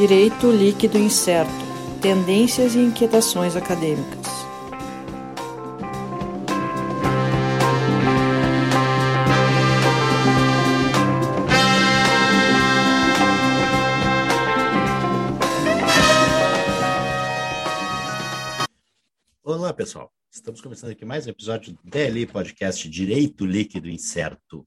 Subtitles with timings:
[0.00, 1.52] Direito líquido incerto.
[2.00, 4.26] Tendências e inquietações acadêmicas.
[19.44, 20.10] Olá, pessoal.
[20.32, 24.66] Estamos começando aqui mais um episódio do DLI Podcast Direito Líquido Incerto.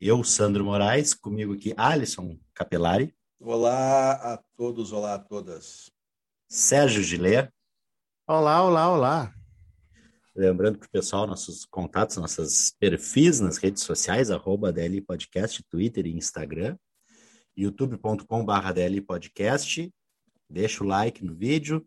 [0.00, 3.17] Eu, Sandro Moraes, comigo aqui Alisson Capelari.
[3.40, 5.92] Olá a todos, olá a todas.
[6.48, 7.52] Sérgio Gilé.
[8.26, 9.34] Olá, olá, olá.
[10.34, 16.06] Lembrando para o pessoal, nossos contatos, nossos perfis nas redes sociais, arroba DLI Podcast, Twitter
[16.06, 16.76] e Instagram,
[17.56, 19.94] youtube.com.br DLI Podcast.
[20.50, 21.86] Deixa o like no vídeo,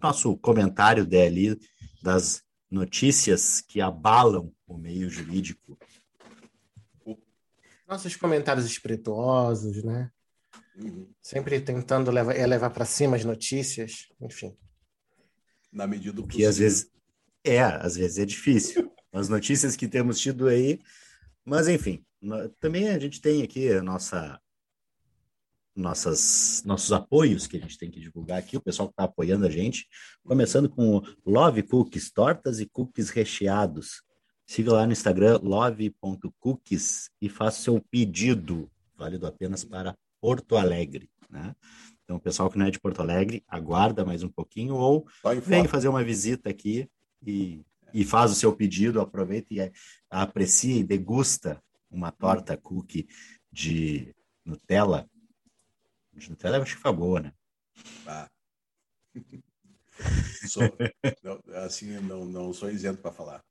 [0.02, 1.60] nosso comentário DL
[2.02, 5.78] das notícias que abalam o meio jurídico.
[7.88, 10.12] Nossos comentários espirituosos, né?
[10.76, 11.08] Uhum.
[11.22, 14.58] Sempre tentando levar, levar para cima as notícias, enfim.
[15.72, 16.90] Na medida do que às vezes
[17.44, 18.92] é, às vezes é difícil.
[19.14, 20.82] As notícias que temos tido aí,
[21.46, 22.06] mas enfim,
[22.60, 24.38] também a gente tem aqui a nossa
[25.76, 29.46] nossas, nossos apoios que a gente tem que divulgar aqui, o pessoal que está apoiando
[29.46, 29.88] a gente,
[30.24, 34.02] começando com Love Cookies, tortas e cookies recheados.
[34.48, 41.10] Siga lá no Instagram, love.cookies, e faça seu pedido, válido apenas para Porto Alegre.
[41.30, 41.56] Né?
[42.04, 45.08] Então, o pessoal que não é de Porto Alegre, aguarda mais um pouquinho ou
[45.44, 46.88] vem fazer uma visita aqui
[47.26, 49.72] e, e faz o seu pedido, aproveita e
[50.10, 53.08] aprecia e degusta uma torta cookie
[53.52, 54.14] de
[54.46, 55.10] Nutella
[56.16, 57.34] de Nutella acho que foi boa, né?
[58.08, 58.30] Ah.
[60.48, 60.64] sou,
[61.24, 63.44] não, assim, não, não sou isento para falar.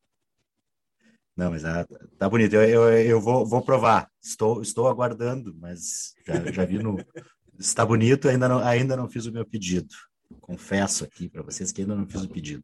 [1.37, 1.87] Não, mas ah,
[2.17, 2.55] tá bonito.
[2.55, 4.09] Eu, eu, eu vou, vou provar.
[4.23, 6.97] Estou, estou aguardando, mas já, já vi no.
[7.59, 9.95] Está bonito, ainda não, ainda não fiz o meu pedido.
[10.41, 12.63] Confesso aqui para vocês que ainda não fiz o pedido.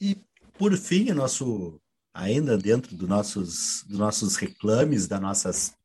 [0.00, 0.16] E,
[0.56, 1.80] por fim, nosso,
[2.14, 5.76] ainda dentro dos nossos, dos nossos reclames, das nossas,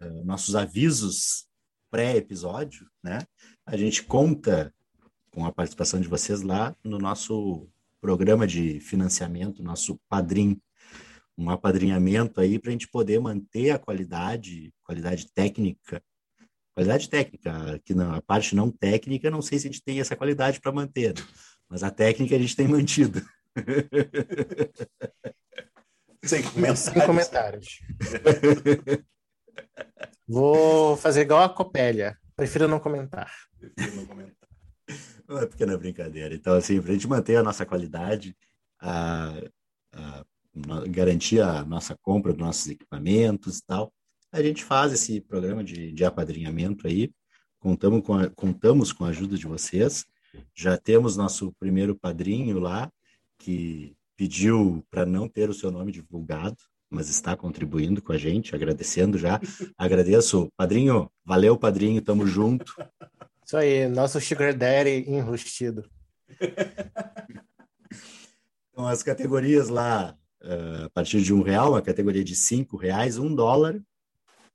[0.00, 1.46] uh, nossos avisos
[1.88, 3.20] pré-episódio, né?
[3.64, 4.74] A gente conta
[5.36, 7.68] com a participação de vocês lá no nosso
[8.00, 10.58] programa de financiamento, nosso padrinho,
[11.36, 16.02] um apadrinhamento aí para a gente poder manter a qualidade, qualidade técnica,
[16.74, 20.58] qualidade técnica, que na parte não técnica, não sei se a gente tem essa qualidade
[20.58, 21.22] para manter, né?
[21.68, 23.20] mas a técnica a gente tem mantido.
[26.24, 26.80] Sem comentários.
[26.80, 27.80] Sem comentários.
[30.26, 32.16] Vou fazer igual a Copélia.
[32.34, 33.30] Prefiro não comentar.
[33.60, 34.46] Prefiro não comentar.
[35.28, 36.34] Uma pequena brincadeira.
[36.34, 38.36] Então, assim, para a gente manter a nossa qualidade,
[38.80, 39.32] a,
[39.92, 40.24] a,
[40.88, 43.92] garantir a nossa compra dos nossos equipamentos e tal,
[44.32, 47.10] a gente faz esse programa de, de apadrinhamento aí.
[47.58, 50.04] Contamos com, a, contamos com a ajuda de vocês.
[50.54, 52.90] Já temos nosso primeiro padrinho lá,
[53.38, 56.56] que pediu para não ter o seu nome divulgado,
[56.90, 59.40] mas está contribuindo com a gente, agradecendo já.
[59.76, 61.10] Agradeço, padrinho.
[61.24, 62.72] Valeu, padrinho, tamo junto.
[63.46, 65.88] Isso aí, nosso Sugar Daddy enrustido.
[68.72, 73.18] então, as categorias lá, uh, a partir de um real, a categoria de cinco reais,
[73.18, 73.80] um dólar,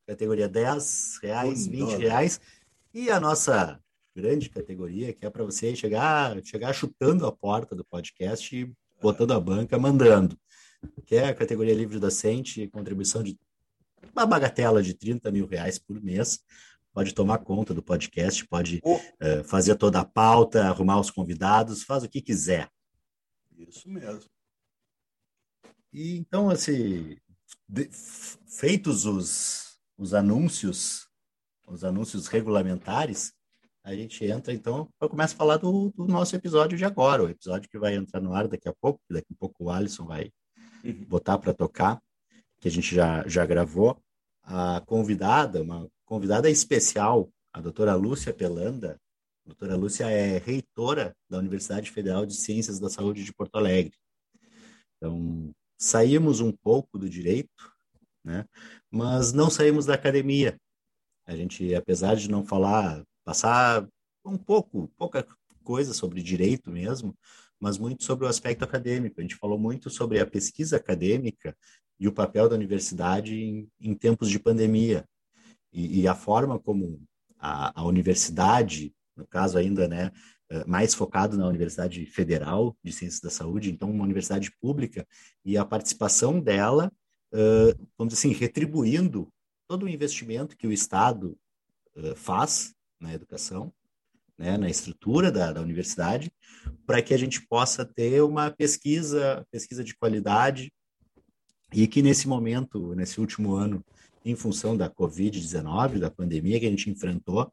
[0.06, 2.00] categoria dez reais, um dólar.
[2.00, 2.42] reais,
[2.94, 3.80] e a nossa
[4.14, 8.70] grande categoria, que é para você chegar, chegar chutando a porta do podcast e
[9.02, 10.38] botando a banca, mandando.
[11.06, 13.40] Que é a categoria livre docente, contribuição de
[14.14, 16.44] uma bagatela de 30 mil reais por mês.
[16.94, 18.96] Pode tomar conta do podcast, pode oh.
[18.96, 22.70] uh, fazer toda a pauta, arrumar os convidados, faz o que quiser.
[23.58, 24.30] Isso mesmo.
[25.94, 27.18] E então, assim,
[27.68, 31.08] de, feitos os, os anúncios,
[31.68, 33.34] os anúncios regulamentares,
[33.84, 37.30] a gente entra, então, eu começo a falar do, do, nosso episódio de agora, o
[37.30, 40.32] episódio que vai entrar no ar daqui a pouco, daqui a pouco o Alisson vai
[40.84, 41.06] uhum.
[41.06, 42.00] botar para tocar,
[42.60, 44.00] que a gente já, já gravou.
[44.44, 49.00] A convidada, uma convidada especial, a doutora Lúcia Pelanda.
[49.46, 53.94] A doutora Lúcia é reitora da Universidade Federal de Ciências da Saúde de Porto Alegre.
[54.98, 57.50] Então, saímos um pouco do direito,
[58.26, 58.46] né?
[58.92, 60.60] mas não saímos da academia.
[61.26, 63.88] A gente, apesar de não falar, passar
[64.26, 65.26] um pouco, pouca
[65.64, 67.18] coisa sobre direito mesmo,
[67.58, 69.16] mas muito sobre o aspecto acadêmico.
[69.18, 71.56] A gente falou muito sobre a pesquisa acadêmica
[71.98, 75.06] e o papel da universidade em, em tempos de pandemia
[75.72, 77.02] e, e, a forma como
[77.40, 80.12] a, a universidade, no caso ainda, né,
[80.52, 85.08] eh, mais focado na Universidade Federal de Ciências da Saúde, então uma universidade pública,
[85.46, 86.92] e a participação dela,
[87.32, 89.32] uh, vamos dizer assim, retribuindo
[89.66, 91.38] todo o investimento que o Estado
[91.96, 93.74] uh, faz na educação,
[94.38, 96.30] né, na estrutura da, da universidade,
[96.86, 100.70] para que a gente possa ter uma pesquisa, pesquisa de qualidade,
[101.74, 103.82] e que nesse momento, nesse último ano,
[104.24, 107.52] em função da Covid-19, da pandemia que a gente enfrentou,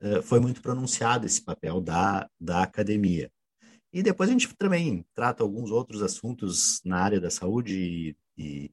[0.00, 3.30] eh, foi muito pronunciado esse papel da, da academia.
[3.92, 8.70] E depois a gente também trata alguns outros assuntos na área da saúde e, e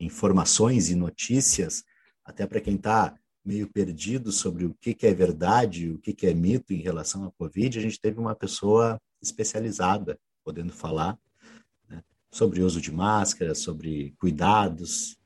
[0.00, 1.84] informações e notícias,
[2.24, 3.14] até para quem está
[3.44, 7.24] meio perdido sobre o que, que é verdade, o que, que é mito em relação
[7.24, 11.16] à Covid, a gente teve uma pessoa especializada podendo falar
[11.88, 15.16] né, sobre uso de máscara, sobre cuidados.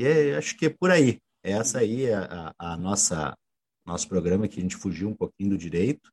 [0.00, 1.20] E é, acho que é por aí.
[1.42, 3.36] Essa aí é a, a nossa
[3.84, 6.10] nosso programa que a gente fugiu um pouquinho do direito,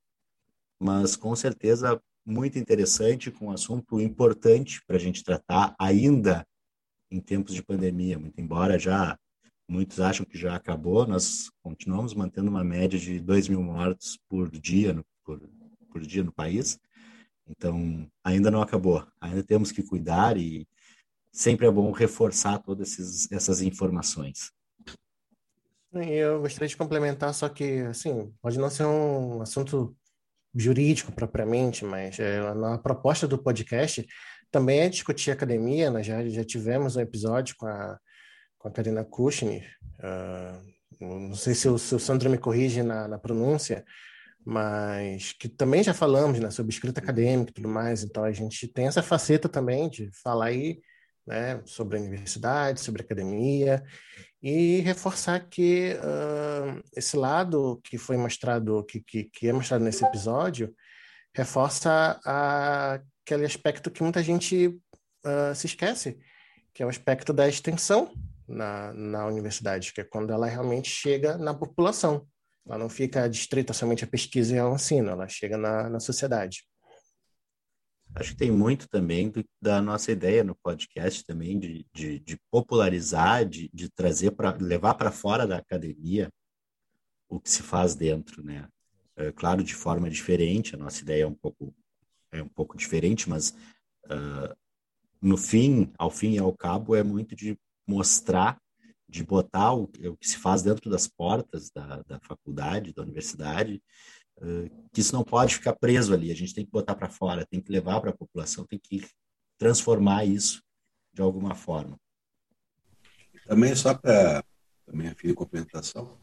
[0.78, 6.46] mas com certeza muito interessante, com um assunto importante para a gente tratar ainda
[7.10, 9.18] em tempos de pandemia, muito embora já
[9.70, 14.50] muitos acham que já acabou, nós continuamos mantendo uma média de 2 mil mortos por
[14.52, 15.40] dia no, por,
[15.90, 16.78] por dia no país,
[17.48, 20.68] então ainda não acabou, ainda temos que cuidar e
[21.38, 24.52] sempre é bom reforçar todas esses, essas informações.
[25.94, 29.96] Eu gostaria de complementar, só que, assim, pode não ser um assunto
[30.56, 34.06] jurídico propriamente, mas é, na proposta do podcast
[34.50, 35.92] também é discutir academia.
[35.92, 38.00] Nós já, já tivemos um episódio com a,
[38.58, 39.64] com a Karina Kushner.
[40.00, 43.86] Uh, não sei se o, se o Sandro me corrige na, na pronúncia,
[44.44, 48.04] mas que também já falamos né, sobre escrita acadêmica e tudo mais.
[48.04, 50.82] Então a gente tem essa faceta também de falar aí
[51.28, 53.84] né, sobre a universidade, sobre a academia
[54.42, 60.06] e reforçar que uh, esse lado que foi mostrado, que, que, que, é mostrado nesse
[60.06, 60.74] episódio,
[61.36, 66.18] reforça a, aquele aspecto que muita gente uh, se esquece,
[66.74, 68.14] que é o aspecto da extensão
[68.48, 72.26] na, na universidade, que é quando ela realmente chega na população.
[72.66, 76.64] Ela não fica distrita somente à pesquisa e ao ensino, ela chega na, na sociedade.
[78.20, 82.40] Acho que tem muito também do, da nossa ideia no podcast também de, de, de
[82.50, 86.32] popularizar, de, de trazer para levar para fora da academia
[87.30, 88.68] o que se faz dentro, né?
[89.16, 90.74] É, claro, de forma diferente.
[90.74, 91.76] A nossa ideia é um pouco
[92.32, 93.52] é um pouco diferente, mas
[94.06, 94.56] uh,
[95.22, 98.60] no fim, ao fim e ao cabo, é muito de mostrar,
[99.08, 103.82] de botar o, o que se faz dentro das portas da, da faculdade, da universidade,
[104.92, 107.62] que isso não pode ficar preso ali, a gente tem que botar para fora, tem
[107.62, 109.06] que levar para a população, tem que
[109.58, 110.62] transformar isso
[111.14, 112.00] de alguma forma.
[113.48, 114.44] Também só para
[114.88, 116.18] também a de complementação,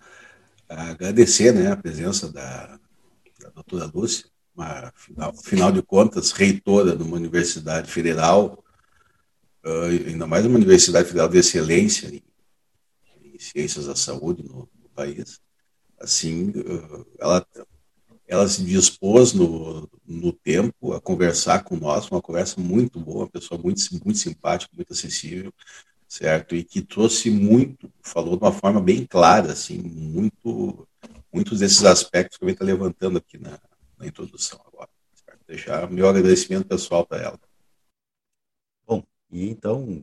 [0.66, 2.78] agradecer né, a presença da,
[3.40, 8.64] da doutora Lúcia, uma, afinal de contas, reitora de uma universidade federal,
[9.64, 12.22] uh, ainda mais uma universidade federal de excelência em,
[13.22, 15.40] em ciências da saúde no, no país.
[16.00, 17.46] Assim, uh, ela
[18.26, 23.30] ela se dispôs no, no tempo a conversar com nós, uma conversa muito boa, uma
[23.30, 25.52] pessoa muito, muito simpática, muito acessível,
[26.08, 26.54] certo?
[26.54, 30.88] E que trouxe muito, falou de uma forma bem clara, assim, muito,
[31.32, 33.60] muitos desses aspectos que eu está levantando aqui na,
[33.98, 34.88] na introdução agora.
[35.14, 35.40] Certo?
[35.46, 37.40] Deixar meu agradecimento pessoal para ela.
[38.86, 40.02] Bom, e então,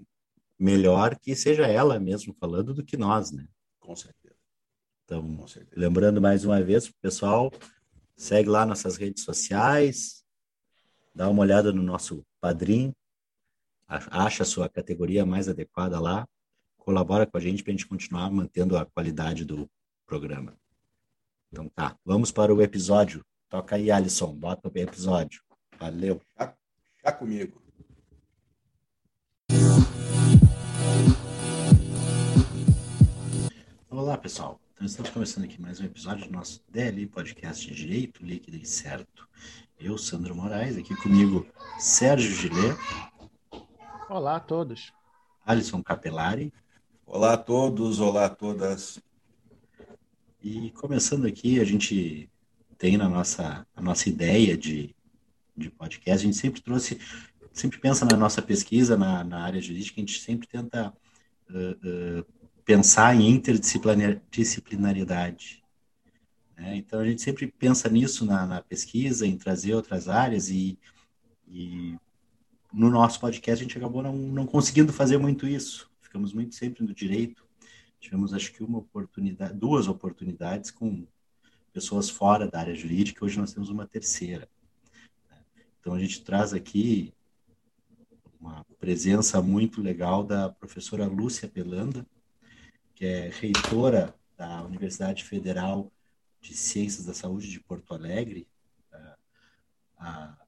[0.60, 3.48] melhor que seja ela mesmo falando do que nós, né?
[3.80, 4.36] Com certeza.
[5.06, 5.80] Então, Com certeza.
[5.80, 7.52] lembrando mais uma vez, pessoal,
[8.22, 10.24] Segue lá nossas redes sociais.
[11.14, 12.96] dá uma olhada no nosso padrinho,
[13.88, 16.28] acha a sua categoria mais adequada lá,
[16.78, 19.68] colabora com a gente para a gente continuar mantendo a qualidade do
[20.06, 20.56] programa.
[21.52, 23.26] Então tá, vamos para o episódio.
[23.50, 25.42] Toca aí, Alisson, bota o episódio.
[25.80, 26.22] Valeu.
[26.38, 26.56] Já,
[27.04, 27.60] já comigo.
[33.90, 34.62] Olá, pessoal.
[34.82, 39.30] Então, estamos começando aqui mais um episódio do nosso DLI Podcast Direito Líquido e Certo.
[39.80, 41.46] Eu, Sandro Moraes, aqui comigo,
[41.78, 42.76] Sérgio Gilê.
[44.10, 44.92] Olá a todos.
[45.46, 46.52] Alisson Capelari.
[47.06, 49.00] Olá a todos, olá a todas.
[50.42, 52.28] E começando aqui, a gente
[52.76, 54.96] tem na nossa, a nossa ideia de,
[55.56, 57.00] de podcast, a gente sempre trouxe,
[57.54, 60.92] sempre pensa na nossa pesquisa na, na área jurídica, a gente sempre tenta
[61.52, 62.41] uh, uh,
[62.72, 65.62] pensar em interdisciplinaridade.
[66.56, 66.78] Né?
[66.78, 70.80] Então, a gente sempre pensa nisso na, na pesquisa, em trazer outras áreas, e,
[71.50, 71.98] e,
[72.72, 75.92] no nosso podcast a gente acabou não, não conseguindo fazer muito isso.
[76.00, 77.46] Ficamos muito sempre no direito.
[78.00, 81.06] Tivemos, acho que, uma oportunidade, duas oportunidades com
[81.74, 84.48] pessoas fora da área jurídica, hoje nós temos uma terceira.
[85.30, 85.38] Né?
[85.82, 87.14] Então, a gente traz aqui
[88.40, 92.08] uma presença muito legal da professora Lúcia Pelanda,
[93.02, 95.92] que é reitora da Universidade Federal
[96.40, 98.48] de Ciências da Saúde de Porto Alegre.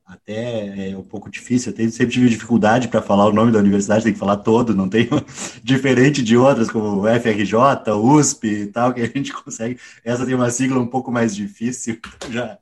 [0.05, 4.03] Até é um pouco difícil, eu sempre tive dificuldade para falar o nome da universidade,
[4.03, 5.09] tem que falar todo, não tem
[5.63, 9.79] diferente de outras como FRJ, USP e tal, que a gente consegue.
[10.03, 12.59] Essa tem uma sigla um pouco mais difícil, já.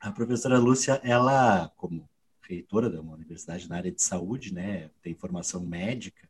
[0.00, 2.08] A professora Lúcia, ela, como
[2.42, 6.28] reitora de uma universidade na área de saúde, né, tem formação médica,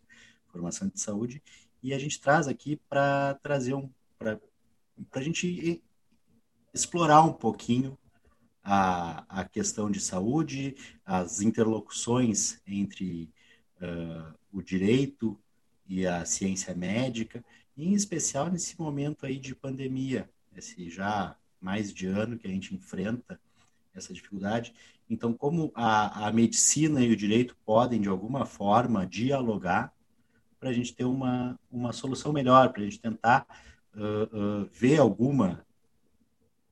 [0.51, 1.43] formação de saúde,
[1.85, 4.41] e a gente traz aqui para trazer um para
[5.13, 5.83] a gente
[6.73, 7.99] explorar um pouquinho
[8.63, 10.75] a, a questão de saúde,
[11.05, 13.31] as interlocuções entre
[13.83, 15.39] uh, o direito
[15.87, 17.45] e a ciência médica,
[17.77, 22.75] em especial nesse momento aí de pandemia, esse já mais de ano que a gente
[22.75, 23.39] enfrenta
[23.95, 24.73] essa dificuldade.
[25.11, 29.93] Então, como a, a medicina e o direito podem, de alguma forma, dialogar
[30.65, 33.47] para a gente ter uma, uma solução melhor, para a gente tentar
[33.95, 35.63] uh, uh, ver alguma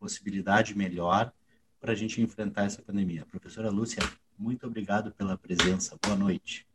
[0.01, 1.31] possibilidade melhor
[1.79, 3.27] para a gente enfrentar essa pandemia.
[3.27, 4.03] Professora Lúcia,
[4.39, 5.99] muito obrigado pela presença.
[6.03, 6.67] Boa noite.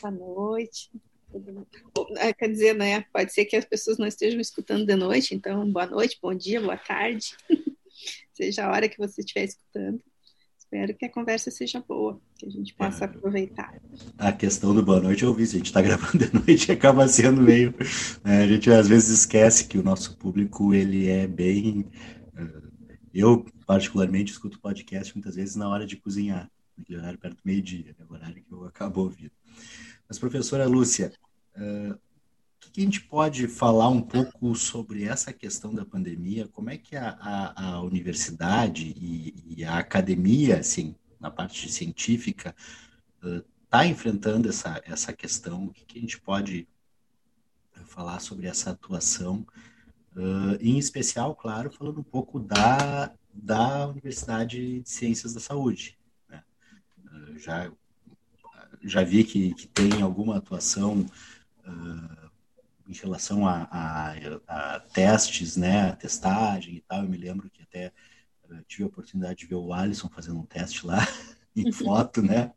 [0.00, 0.92] Boa noite.
[2.18, 3.00] É, quer dizer, né?
[3.12, 6.60] Pode ser que as pessoas não estejam escutando de noite, então boa noite, bom dia,
[6.60, 7.36] boa tarde,
[8.32, 10.00] seja a hora que você estiver escutando.
[10.72, 13.78] Espero que a conversa seja boa, que a gente possa é, aproveitar.
[14.16, 17.06] A questão do boa noite eu vi, se a gente está gravando de noite acaba
[17.06, 17.74] sendo meio.
[18.24, 21.84] Né, a gente às vezes esquece que o nosso público ele é bem.
[22.34, 22.62] Eh,
[23.12, 27.94] eu, particularmente, escuto podcast muitas vezes na hora de cozinhar, naquele horário perto do meio-dia,
[28.00, 29.32] é o horário que eu acabo ouvindo.
[30.08, 31.12] Mas, professora Lúcia,
[31.54, 31.98] uh,
[32.70, 36.48] que a gente pode falar um pouco sobre essa questão da pandemia?
[36.48, 42.54] Como é que a, a, a universidade e, e, a academia, assim, na parte científica,
[43.64, 45.66] está uh, enfrentando essa, essa questão?
[45.66, 46.66] O que, que, a gente pode
[47.84, 49.46] falar sobre essa atuação?
[50.16, 55.98] Uh, em especial, claro, falando um pouco da, da Universidade de Ciências da Saúde.
[56.28, 56.42] Né?
[57.04, 57.70] Uh, já,
[58.82, 61.06] já vi que, que tem alguma atuação
[61.66, 62.21] uh,
[62.88, 64.14] em relação a, a,
[64.46, 67.02] a, testes, né, a testagem e tal.
[67.02, 67.92] Eu me lembro que até
[68.50, 70.98] uh, tive a oportunidade de ver o Alisson fazendo um teste lá
[71.54, 72.52] em foto, né?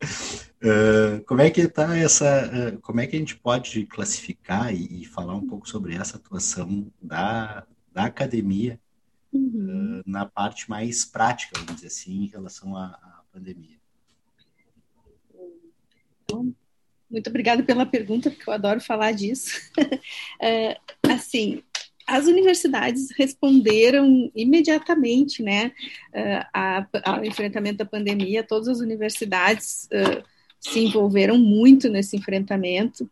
[0.62, 2.76] Uh, como é que está essa?
[2.76, 6.18] Uh, como é que a gente pode classificar e, e, falar um pouco sobre essa
[6.18, 8.80] atuação da, da academia
[9.32, 10.02] uhum.
[10.06, 13.78] na parte mais prática, vamos dizer assim, em relação à, à pandemia?
[16.24, 16.56] Então,
[17.10, 19.60] muito obrigada pela pergunta, porque eu adoro falar disso.
[20.42, 21.62] é, assim,
[22.08, 25.72] as universidades responderam imediatamente, né,
[26.14, 26.46] é,
[27.04, 28.44] ao enfrentamento da pandemia.
[28.44, 30.24] Todas as universidades uh,
[30.60, 33.10] se envolveram muito nesse enfrentamento,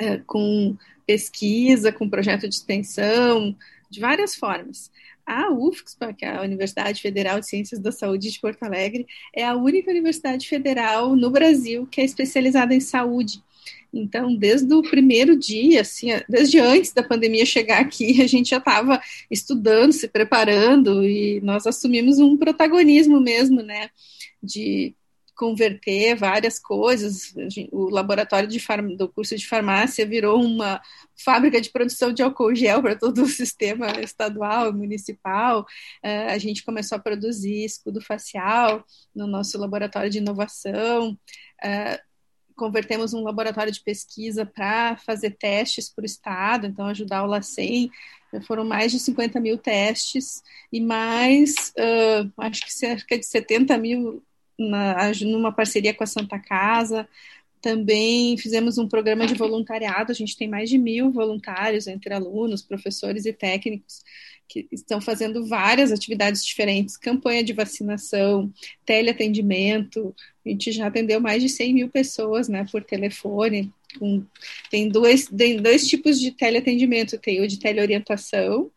[0.00, 0.76] uh, com
[1.06, 3.56] pesquisa, com projeto de extensão,
[3.90, 4.92] de várias formas.
[5.28, 9.06] A UFSPA, que é a Universidade Federal de Ciências da Saúde de Porto Alegre,
[9.36, 13.42] é a única universidade federal no Brasil que é especializada em saúde.
[13.92, 18.56] Então, desde o primeiro dia, assim, desde antes da pandemia chegar aqui, a gente já
[18.56, 23.90] estava estudando, se preparando e nós assumimos um protagonismo mesmo, né,
[24.42, 24.94] de
[25.38, 27.32] converter várias coisas.
[27.70, 28.58] O laboratório de
[28.96, 30.82] do curso de farmácia virou uma
[31.16, 35.60] fábrica de produção de álcool gel para todo o sistema estadual, municipal.
[36.04, 41.16] Uh, a gente começou a produzir escudo facial no nosso laboratório de inovação.
[41.64, 42.08] Uh,
[42.56, 47.88] convertemos um laboratório de pesquisa para fazer testes para o Estado, então ajudar o LACEN.
[48.44, 50.42] Foram mais de 50 mil testes
[50.72, 54.20] e mais, uh, acho que cerca de 70 mil
[54.58, 57.08] na, numa parceria com a Santa Casa.
[57.60, 62.62] Também fizemos um programa de voluntariado, a gente tem mais de mil voluntários entre alunos,
[62.62, 64.02] professores e técnicos
[64.48, 68.50] que estão fazendo várias atividades diferentes, campanha de vacinação,
[68.84, 74.24] teleatendimento, a gente já atendeu mais de 100 mil pessoas, né, por telefone, um,
[74.70, 78.70] tem, dois, tem dois tipos de teleatendimento, tem o de teleorientação,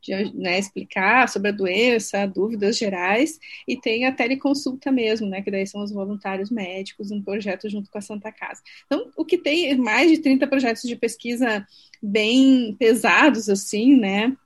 [0.00, 5.50] de né, explicar sobre a doença, dúvidas gerais, e tem a teleconsulta mesmo, né, que
[5.50, 8.62] daí são os voluntários médicos, um projeto junto com a Santa Casa.
[8.86, 11.66] Então, o que tem mais de 30 projetos de pesquisa
[12.02, 14.36] bem pesados, assim, né,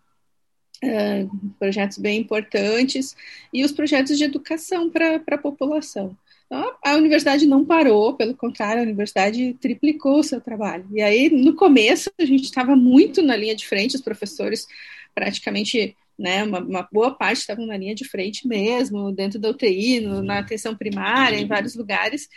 [0.83, 3.17] Uh, projetos bem importantes,
[3.51, 6.15] e os projetos de educação para a população.
[6.47, 10.87] Então, a universidade não parou, pelo contrário, a universidade triplicou o seu trabalho.
[10.93, 14.67] E aí, no começo, a gente estava muito na linha de frente, os professores
[15.15, 20.01] praticamente, né, uma, uma boa parte estavam na linha de frente mesmo, dentro da UTI,
[20.01, 22.29] no, na atenção primária, em vários lugares.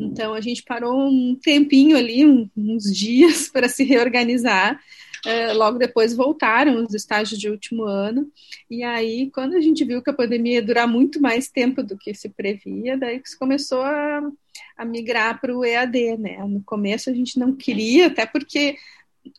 [0.00, 4.80] Então, a gente parou um tempinho ali, um, uns dias, para se reorganizar
[5.24, 8.30] é, logo depois voltaram os estágios de último ano,
[8.70, 11.96] e aí, quando a gente viu que a pandemia ia durar muito mais tempo do
[11.96, 14.20] que se previa, daí que se começou a,
[14.76, 16.38] a migrar para o EAD, né?
[16.46, 18.76] No começo a gente não queria, até porque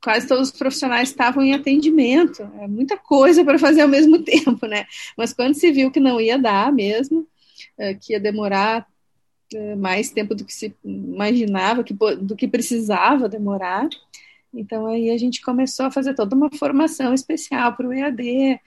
[0.01, 4.65] quase todos os profissionais estavam em atendimento, é muita coisa para fazer ao mesmo tempo,
[4.65, 4.85] né?
[5.17, 7.27] Mas quando se viu que não ia dar mesmo,
[7.77, 8.87] é, que ia demorar
[9.53, 13.87] é, mais tempo do que se imaginava, que, do que precisava demorar,
[14.53, 18.59] então aí a gente começou a fazer toda uma formação especial para o EAD.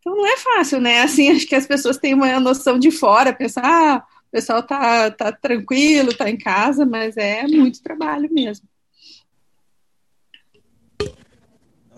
[0.00, 1.00] Então não é fácil, né?
[1.02, 5.10] Assim, acho que as pessoas têm uma noção de fora, pensar, ah, o pessoal tá,
[5.10, 8.66] tá tranquilo, tá em casa, mas é muito trabalho mesmo.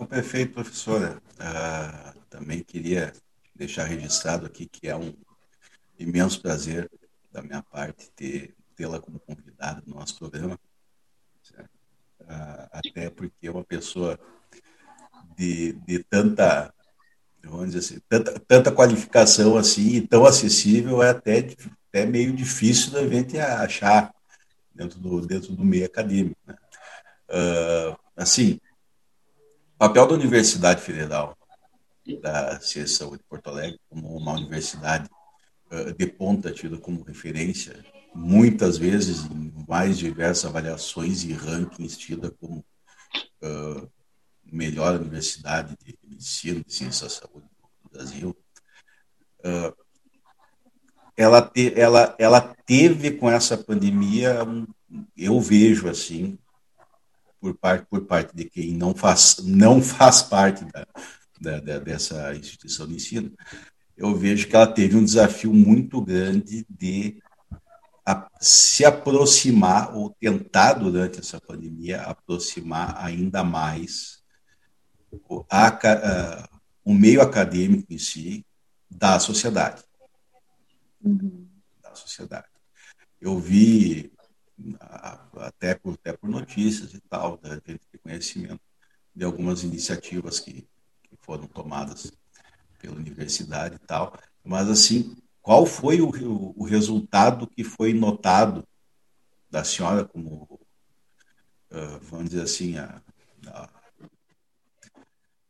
[0.11, 1.21] perfeito, professora.
[1.39, 3.13] Uh, também queria
[3.55, 5.13] deixar registrado aqui que é um
[5.97, 6.89] imenso prazer
[7.31, 10.59] da minha parte ter tê-la como convidada no nosso programa
[12.71, 14.19] até porque é uma pessoa
[15.37, 16.73] de, de tanta,
[17.43, 21.47] vamos dizer assim, tanta, tanta qualificação assim e tão acessível é até,
[21.89, 24.13] até meio difícil da gente achar
[24.73, 26.39] dentro do, dentro do meio acadêmico.
[26.45, 26.55] Né?
[27.29, 28.59] Uh, assim,
[29.81, 31.35] papel da Universidade Federal
[32.21, 35.09] da Ciência de Porto Alegre como uma universidade
[35.71, 42.29] uh, de ponta tida como referência muitas vezes em mais diversas avaliações e rankings tida
[42.29, 42.63] como
[43.41, 43.91] uh,
[44.45, 47.47] melhor universidade de ensino de ciência da saúde
[47.83, 48.37] do Brasil.
[49.39, 49.75] Uh,
[51.17, 54.67] ela, te, ela, ela teve com essa pandemia, um,
[55.17, 56.37] eu vejo assim,
[57.41, 60.87] por parte, por parte de quem não faz, não faz parte da,
[61.41, 63.33] da, da, dessa instituição de ensino,
[63.97, 67.21] eu vejo que ela teve um desafio muito grande de
[68.05, 74.23] a, se aproximar, ou tentar durante essa pandemia, aproximar ainda mais
[75.11, 76.49] o, a, a,
[76.85, 78.45] o meio acadêmico em si
[78.89, 79.83] da sociedade.
[81.03, 81.47] Uhum.
[81.81, 82.47] Da sociedade.
[83.19, 84.11] Eu vi,
[85.35, 88.61] até por, até por notícias e tal, né, de conhecimento
[89.15, 90.67] de algumas iniciativas que,
[91.03, 92.11] que foram tomadas
[92.79, 96.09] pela universidade e tal, mas assim, qual foi o,
[96.55, 98.67] o resultado que foi notado
[99.49, 100.59] da senhora como,
[101.71, 103.01] uh, vamos dizer assim, a,
[103.47, 103.69] a,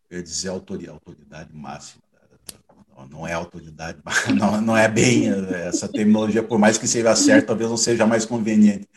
[0.09, 2.03] eu ia dizer autoridade máxima,
[3.09, 3.99] não é autoridade,
[4.37, 5.29] não, não é bem
[5.67, 8.87] essa terminologia, por mais que seja certa, talvez não seja mais conveniente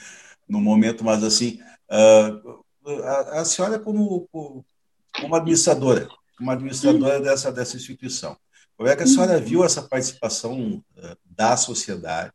[0.48, 1.58] no momento, mas assim,
[1.90, 2.64] uh,
[3.02, 8.36] a, a, senhora como, como administradora, como administradora dessa, dessa instituição,
[8.76, 12.32] como é que a senhora viu essa participação uh, da sociedade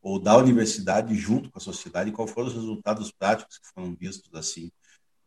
[0.00, 2.10] ou da universidade junto com a sociedade?
[2.10, 4.70] E quais foram os resultados práticos que foram vistos assim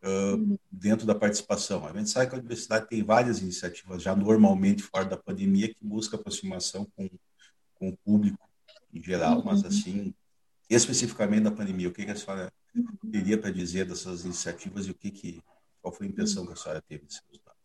[0.02, 1.86] uh, dentro da participação?
[1.86, 5.84] A gente sabe que a universidade tem várias iniciativas já normalmente fora da pandemia que
[5.84, 7.08] busca aproximação com,
[7.74, 8.48] com o público
[8.92, 9.68] em geral, mas uhum.
[9.68, 10.14] assim
[10.68, 12.52] especificamente da pandemia, o que, que a senhora
[13.10, 15.40] teria para dizer dessas iniciativas e o que, que
[15.80, 17.58] qual foi a impressão que a senhora teve desses resultados?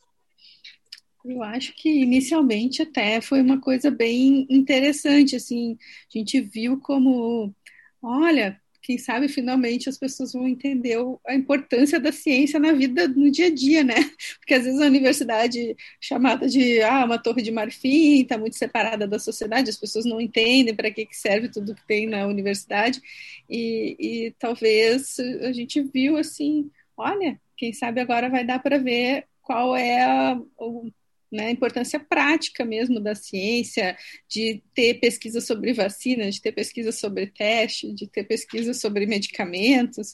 [1.25, 5.77] Eu acho que inicialmente até foi uma coisa bem interessante, assim,
[6.13, 7.53] a gente viu como
[8.01, 13.31] olha, quem sabe finalmente as pessoas vão entender a importância da ciência na vida, no
[13.31, 13.95] dia a dia, né?
[14.37, 19.07] Porque às vezes a universidade chamada de ah, uma torre de marfim está muito separada
[19.07, 23.01] da sociedade, as pessoas não entendem para que, serve tudo que tem na universidade
[23.49, 29.25] e, e talvez a gente viu assim, olha, quem sabe agora vai dar para ver
[29.41, 30.91] qual é a, o
[31.33, 33.97] né, a importância prática mesmo da ciência,
[34.29, 40.11] de ter pesquisa sobre vacina, de ter pesquisa sobre teste, de ter pesquisa sobre medicamentos.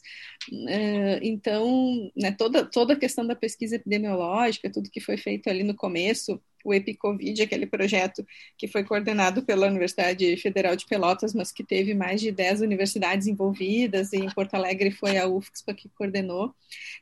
[0.49, 5.63] Uh, então, né, toda, toda a questão da pesquisa epidemiológica, tudo que foi feito ali
[5.63, 8.25] no começo, o EpiCovid, aquele projeto
[8.57, 13.27] que foi coordenado pela Universidade Federal de Pelotas, mas que teve mais de 10 universidades
[13.27, 16.53] envolvidas, e em Porto Alegre foi a UFSPA que coordenou.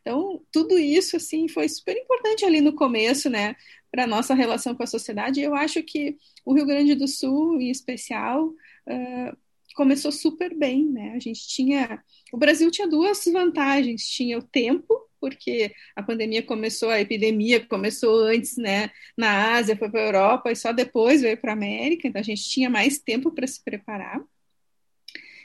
[0.01, 3.56] Então, tudo isso, assim, foi super importante ali no começo, né,
[3.91, 5.41] para a nossa relação com a sociedade.
[5.41, 9.38] Eu acho que o Rio Grande do Sul, em especial, uh,
[9.76, 11.13] começou super bem, né?
[11.15, 12.04] A gente tinha.
[12.34, 18.19] O Brasil tinha duas vantagens: tinha o tempo, porque a pandemia começou, a epidemia começou
[18.19, 18.89] antes, né?
[19.17, 22.23] Na Ásia, foi para a Europa e só depois veio para a América, então a
[22.23, 24.21] gente tinha mais tempo para se preparar.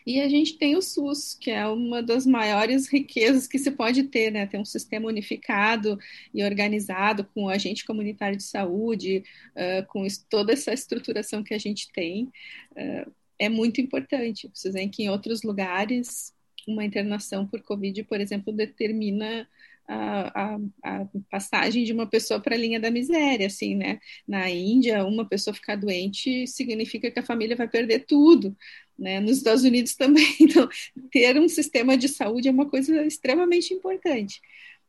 [0.06, 4.04] E a gente tem o SUS, que é uma das maiores riquezas que se pode
[4.04, 4.46] ter, né?
[4.46, 5.98] Ter um sistema unificado
[6.34, 9.24] e organizado com o agente comunitário de saúde,
[9.56, 12.24] uh, com toda essa estruturação que a gente tem,
[12.72, 14.50] uh, é muito importante.
[14.52, 16.34] Vocês veem que em outros lugares,
[16.66, 19.48] uma internação por Covid, por exemplo, determina
[19.88, 23.98] a, a, a, passagem de uma pessoa para a linha da miséria, assim, né?
[24.26, 28.56] Na Índia, uma pessoa ficar doente significa que a família vai perder tudo,
[28.98, 29.20] né?
[29.20, 30.26] Nos Estados Unidos também.
[30.40, 30.68] Então,
[31.10, 34.40] ter um sistema de saúde é uma coisa extremamente importante.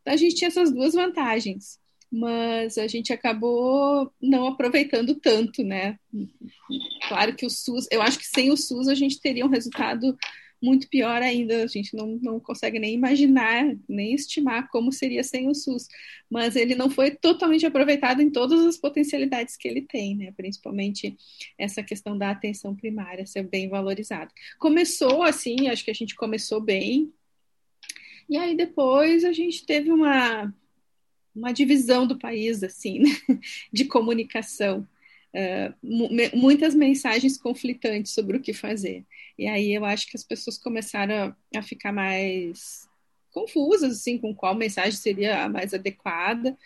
[0.02, 1.80] Então, a gente tinha essas duas vantagens,
[2.12, 5.98] mas a gente acabou não aproveitando tanto, né?
[7.08, 10.18] Claro que o SUS, eu acho que sem o SUS a gente teria um resultado
[10.63, 15.49] muito pior ainda, a gente não, não consegue nem imaginar, nem estimar como seria sem
[15.49, 15.89] o SUS,
[16.30, 20.32] mas ele não foi totalmente aproveitado em todas as potencialidades que ele tem, né?
[20.32, 21.17] principalmente
[21.60, 24.32] essa questão da atenção primária ser bem valorizada.
[24.58, 27.12] Começou assim, acho que a gente começou bem,
[28.30, 30.54] e aí depois a gente teve uma,
[31.36, 33.10] uma divisão do país, assim, né?
[33.71, 34.88] de comunicação.
[35.36, 35.73] Uh,
[36.38, 39.04] muitas mensagens conflitantes sobre o que fazer.
[39.38, 42.88] E aí eu acho que as pessoas começaram a, ficar mais
[43.32, 46.58] confusas, assim, com qual mensagem seria a mais adequada.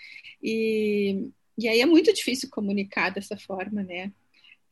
[0.44, 4.12] E, e aí é muito difícil comunicar dessa forma, né?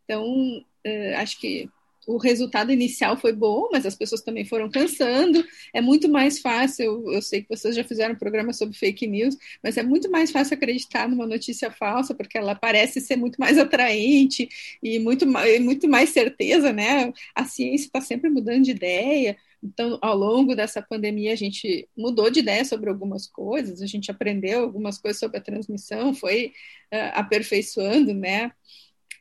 [0.04, 1.70] Então, uh, acho que
[2.08, 5.44] o resultado inicial foi bom, mas as pessoas também foram cansando.
[5.74, 9.38] É muito mais fácil, eu, sei que vocês já fizeram um programa sobre fake news,
[9.64, 13.58] mas é muito mais fácil acreditar numa notícia falsa, porque ela parece ser muito mais
[13.58, 14.48] atraente
[14.82, 15.26] e muito,
[15.62, 17.12] muito mais certeza, né?
[17.34, 19.38] A ciência está sempre mudando de ideia.
[19.64, 24.12] Então, ao longo dessa pandemia, a gente mudou de ideia sobre algumas coisas, a gente
[24.12, 26.54] aprendeu algumas coisas sobre a transmissão, foi
[26.94, 28.52] uh, aperfeiçoando, né?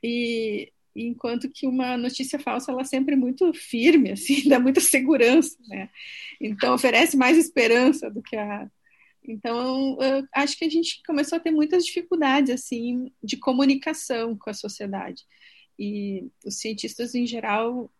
[0.02, 5.56] E, enquanto que uma notícia falsa ela é sempre muito firme, assim, dá muita segurança,
[5.68, 5.90] né?
[6.40, 8.68] Então oferece mais esperança do que a
[9.26, 9.96] então
[10.34, 15.24] acho que a gente começou a ter muitas dificuldades assim de comunicação com a sociedade
[15.78, 17.90] e os cientistas em geral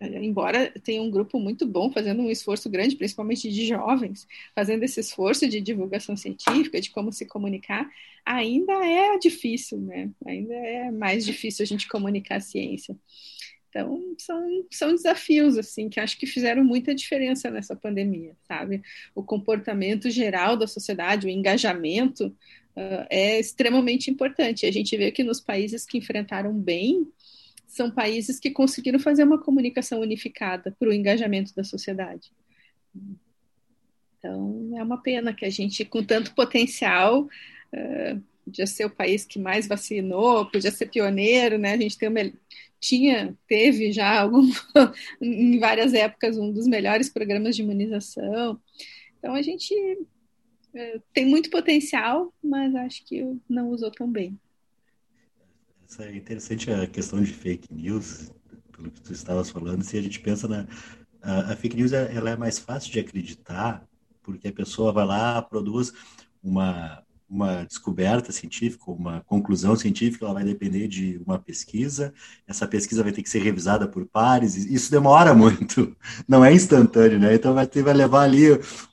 [0.00, 5.00] embora tenha um grupo muito bom fazendo um esforço grande, principalmente de jovens, fazendo esse
[5.00, 7.88] esforço de divulgação científica, de como se comunicar,
[8.24, 10.10] ainda é difícil, né?
[10.26, 12.96] Ainda é mais difícil a gente comunicar a ciência.
[13.68, 18.82] Então, são, são desafios, assim, que acho que fizeram muita diferença nessa pandemia, sabe?
[19.14, 24.64] O comportamento geral da sociedade, o engajamento uh, é extremamente importante.
[24.64, 27.06] A gente vê que nos países que enfrentaram bem
[27.66, 32.32] são países que conseguiram fazer uma comunicação unificada para o engajamento da sociedade.
[34.18, 39.24] Então, é uma pena que a gente, com tanto potencial, uh, podia ser o país
[39.24, 41.72] que mais vacinou, podia ser pioneiro, né?
[41.72, 42.20] A gente tem uma,
[42.80, 44.48] tinha, teve já algum,
[45.20, 48.60] em várias épocas um dos melhores programas de imunização.
[49.18, 54.38] Então, a gente uh, tem muito potencial, mas acho que não usou tão bem.
[55.98, 58.30] É interessante a questão de fake news,
[58.72, 59.82] pelo que tu estavas falando.
[59.82, 60.66] Se a gente pensa na
[61.22, 63.86] a, a fake news, ela é mais fácil de acreditar
[64.22, 65.92] porque a pessoa vai lá, produz
[66.42, 72.14] uma uma descoberta científica, uma conclusão científica, ela vai depender de uma pesquisa.
[72.46, 74.54] Essa pesquisa vai ter que ser revisada por pares.
[74.54, 75.96] Isso demora muito,
[76.28, 77.34] não é instantâneo, né?
[77.34, 78.46] Então vai ter, vai levar ali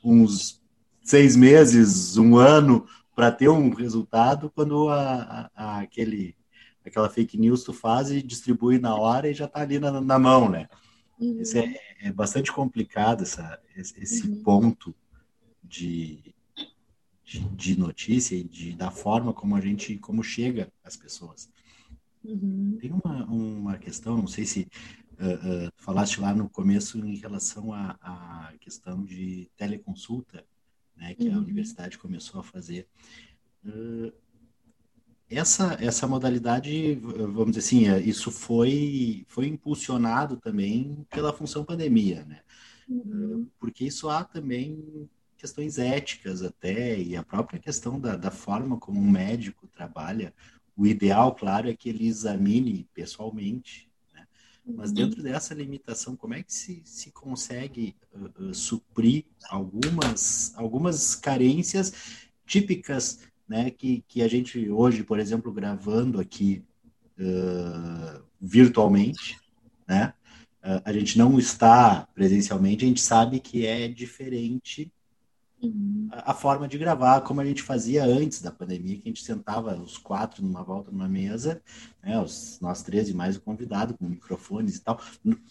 [0.04, 0.60] uns
[1.04, 6.36] seis meses, um ano para ter um resultado, quando a, a, aquele
[6.90, 10.20] aquela fake news tu faz e distribui na hora e já está ali na, na,
[10.20, 10.68] mão, né?
[11.20, 11.42] Uhum.
[11.56, 14.44] É, é, bastante complicado, essa, esse uhum.
[14.44, 14.96] ponto
[15.64, 16.34] de,
[17.24, 21.50] de, de, notícia e de, da forma como a gente, como chega às pessoas.
[22.24, 22.78] Uhum.
[22.80, 24.68] Tem uma, uma questão, não sei se
[25.14, 30.46] uh, uh, falaste lá no começo em relação à, à questão de teleconsulta,
[30.96, 31.40] né, que a uhum.
[31.40, 32.88] universidade começou a fazer.
[33.66, 34.12] Uh,
[35.38, 42.24] essa, essa modalidade, vamos dizer assim, é, isso foi, foi impulsionado também pela função pandemia,
[42.26, 42.42] né?
[42.88, 43.48] Uhum.
[43.60, 49.00] Porque isso há também questões éticas até, e a própria questão da, da forma como
[49.00, 50.34] um médico trabalha.
[50.76, 54.26] O ideal, claro, é que ele examine pessoalmente, né?
[54.66, 54.96] Mas uhum.
[54.96, 61.94] dentro dessa limitação, como é que se, se consegue uh, uh, suprir algumas, algumas carências
[62.46, 66.64] típicas né, que, que a gente hoje, por exemplo, gravando aqui
[67.20, 69.40] uh, virtualmente,
[69.88, 70.14] né,
[70.64, 74.92] uh, a gente não está presencialmente, a gente sabe que é diferente
[75.62, 76.08] uhum.
[76.12, 79.24] a, a, forma de gravar, como a gente fazia antes da pandemia, que a gente
[79.24, 81.62] sentava os quatro numa volta numa mesa,
[82.02, 85.00] né, os, nós três e mais o convidado, com microfones e tal.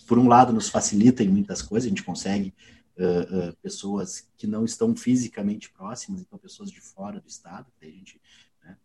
[0.06, 2.54] Por um lado, nos facilita em muitas coisas, a gente consegue
[2.96, 8.20] uh, pessoas que não estão fisicamente próximas, então pessoas de fora do estado, a gente,
[8.64, 8.76] né?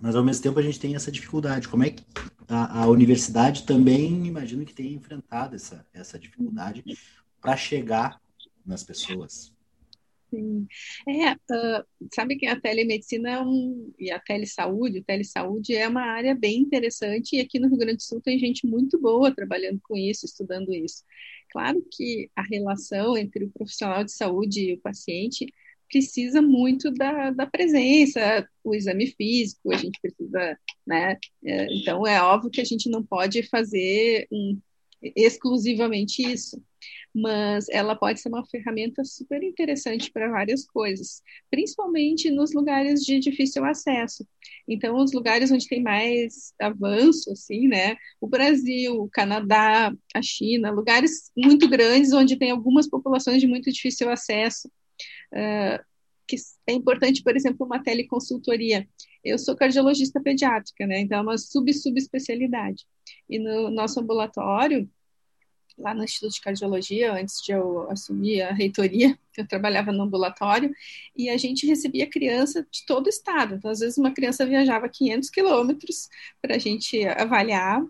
[0.00, 1.68] mas ao mesmo tempo a gente tem essa dificuldade.
[1.68, 2.04] Como é que
[2.48, 6.84] a, a universidade também, imagino que tenha enfrentado essa, essa dificuldade
[7.40, 8.20] para chegar
[8.64, 9.52] nas pessoas?
[10.30, 10.66] Sim.
[11.08, 11.84] É, uh,
[12.14, 16.60] sabe que a telemedicina é um, e a telesaúde, o telesaúde é uma área bem
[16.60, 20.26] interessante e aqui no Rio Grande do Sul tem gente muito boa trabalhando com isso,
[20.26, 21.02] estudando isso.
[21.50, 25.46] Claro que a relação entre o profissional de saúde e o paciente
[25.90, 31.16] precisa muito da, da presença, o exame físico, a gente precisa, né?
[31.44, 34.60] É, então é óbvio que a gente não pode fazer um,
[35.16, 36.62] exclusivamente isso
[37.14, 43.18] mas ela pode ser uma ferramenta super interessante para várias coisas, principalmente nos lugares de
[43.18, 44.26] difícil acesso.
[44.66, 47.96] Então, os lugares onde tem mais avanço, assim, né?
[48.20, 53.70] O Brasil, o Canadá, a China, lugares muito grandes onde tem algumas populações de muito
[53.72, 54.68] difícil acesso.
[55.32, 55.88] Uh,
[56.28, 58.86] que é importante, por exemplo, uma teleconsultoria.
[59.24, 61.00] Eu sou cardiologista pediátrica, né?
[61.00, 62.84] Então é uma sub-subespecialidade.
[63.28, 64.88] E no nosso ambulatório,
[65.78, 70.74] lá no Instituto de Cardiologia, antes de eu assumir a reitoria, eu trabalhava no ambulatório,
[71.16, 73.54] e a gente recebia criança de todo o estado.
[73.54, 76.08] Então, às vezes, uma criança viajava 500 quilômetros
[76.42, 77.82] para a gente avaliar,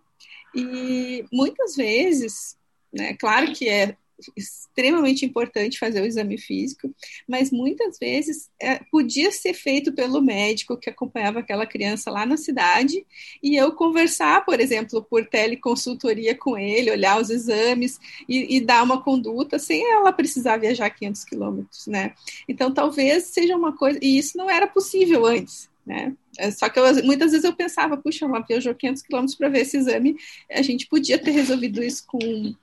[0.54, 2.56] e muitas vezes,
[2.92, 3.96] né, claro que é
[4.36, 6.92] extremamente importante fazer o exame físico,
[7.26, 12.36] mas muitas vezes é, podia ser feito pelo médico que acompanhava aquela criança lá na
[12.36, 13.06] cidade
[13.42, 18.82] e eu conversar, por exemplo, por teleconsultoria com ele, olhar os exames e, e dar
[18.82, 22.14] uma conduta sem ela precisar viajar 500 quilômetros, né?
[22.48, 26.14] Então, talvez seja uma coisa, e isso não era possível antes, né?
[26.38, 29.60] É, só que eu, muitas vezes eu pensava, puxa, ela viajou 500 quilômetros para ver
[29.60, 30.16] esse exame,
[30.50, 32.54] a gente podia ter resolvido isso com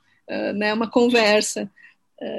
[0.54, 1.70] né, uma conversa.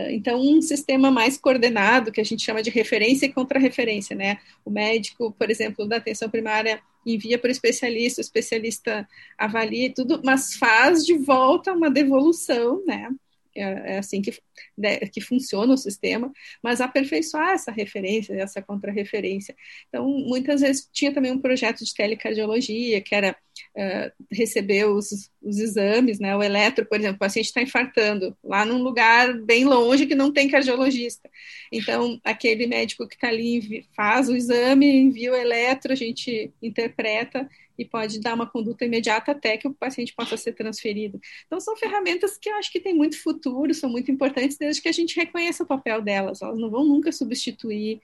[0.10, 4.40] Então, um sistema mais coordenado, que a gente chama de referência e contra-referência, né?
[4.66, 10.20] O médico, por exemplo, da atenção primária envia para o especialista, o especialista avalia tudo,
[10.26, 13.10] mas faz de volta uma devolução, né?
[13.58, 14.38] É, é assim que,
[14.78, 19.56] né, que funciona o sistema, mas aperfeiçoar essa referência, essa contrarreferência.
[19.88, 23.36] Então, muitas vezes tinha também um projeto de telecardiologia, que era
[23.76, 28.66] uh, receber os, os exames, né, o eletro, por exemplo, o paciente está infartando, lá
[28.66, 31.30] num lugar bem longe que não tem cardiologista.
[31.72, 37.50] Então, aquele médico que está ali faz o exame, envia o eletro, a gente interpreta
[37.78, 41.20] e pode dar uma conduta imediata até que o paciente possa ser transferido.
[41.46, 44.90] Então, são ferramentas que eu acho que têm muito futuro, são muito importantes, desde que
[44.90, 46.42] a gente reconheça o papel delas.
[46.42, 48.02] Elas não vão nunca substituir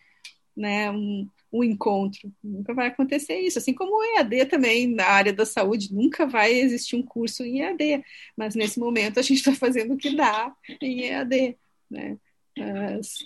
[0.56, 2.32] né, um, um encontro.
[2.44, 3.58] Nunca vai acontecer isso.
[3.58, 7.62] Assim como o EAD também, na área da saúde, nunca vai existir um curso em
[7.62, 8.04] EAD.
[8.38, 11.58] Mas, nesse momento, a gente está fazendo o que dá em EAD.
[11.90, 12.18] Né?
[12.58, 13.22] Mas,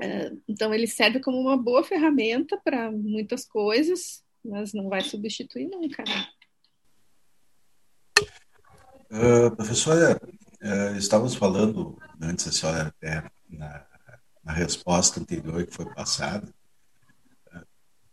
[0.00, 5.68] uh, então, ele serve como uma boa ferramenta para muitas coisas, mas não vai substituir
[5.68, 6.02] nunca.
[6.04, 6.26] Né?
[9.10, 10.20] Uh, professora,
[10.62, 13.86] uh, estávamos falando antes, a senhora até na,
[14.42, 16.52] na resposta anterior que foi passada,
[17.54, 17.66] uh,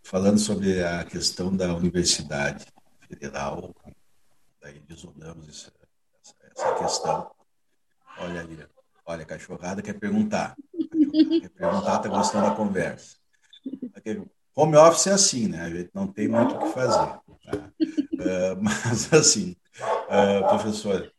[0.04, 2.66] falando sobre a questão da Universidade
[3.08, 3.74] Federal,
[4.62, 5.74] daí isolamos essa,
[6.56, 7.32] essa, questão.
[8.20, 8.66] Olha ali,
[9.06, 10.56] olha, a cachorrada quer perguntar.
[10.56, 13.18] Cachorrada quer perguntar, está gostando da conversa.
[14.56, 15.62] Home office é assim, né?
[15.62, 17.08] A gente não tem muito o que fazer.
[17.08, 17.22] Tá?
[17.56, 21.12] Uh, mas, assim, uh, professor,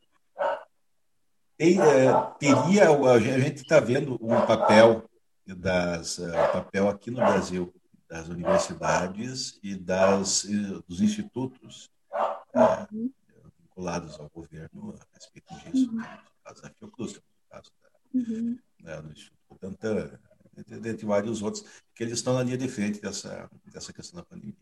[1.56, 5.08] tem, é, teria, a gente está vendo um papel
[5.46, 7.72] das uh, papel aqui no Brasil
[8.08, 10.46] das universidades e das
[10.86, 11.90] dos institutos
[12.54, 13.12] uh,
[13.58, 15.96] vinculados ao governo a respeito disso, uhum.
[15.96, 16.20] né?
[16.22, 18.58] no caso da Fiocruz, no caso da, uhum.
[18.80, 20.18] né, do Instituto Tantan,
[20.56, 21.64] entre, entre, vários outros,
[21.94, 24.54] que eles estão na linha de frente dessa, dessa questão da pandemia.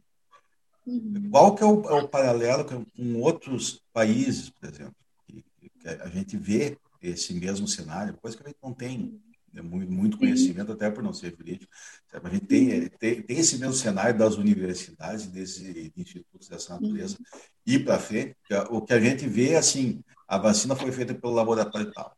[0.87, 1.31] Uhum.
[1.31, 5.89] Qual que é o, é o paralelo com, com, outros países, por exemplo, que, que,
[5.89, 9.21] a gente vê esse mesmo cenário, coisa que a gente não tem
[9.53, 11.73] né, muito, muito conhecimento, até por não ser jurídico,
[12.13, 17.41] a gente tem, tem, tem, esse mesmo cenário das universidades, desses institutos dessa natureza, uhum.
[17.67, 18.37] ir para frente,
[18.71, 22.17] o que a gente vê, assim, a vacina foi feita pelo laboratório tal,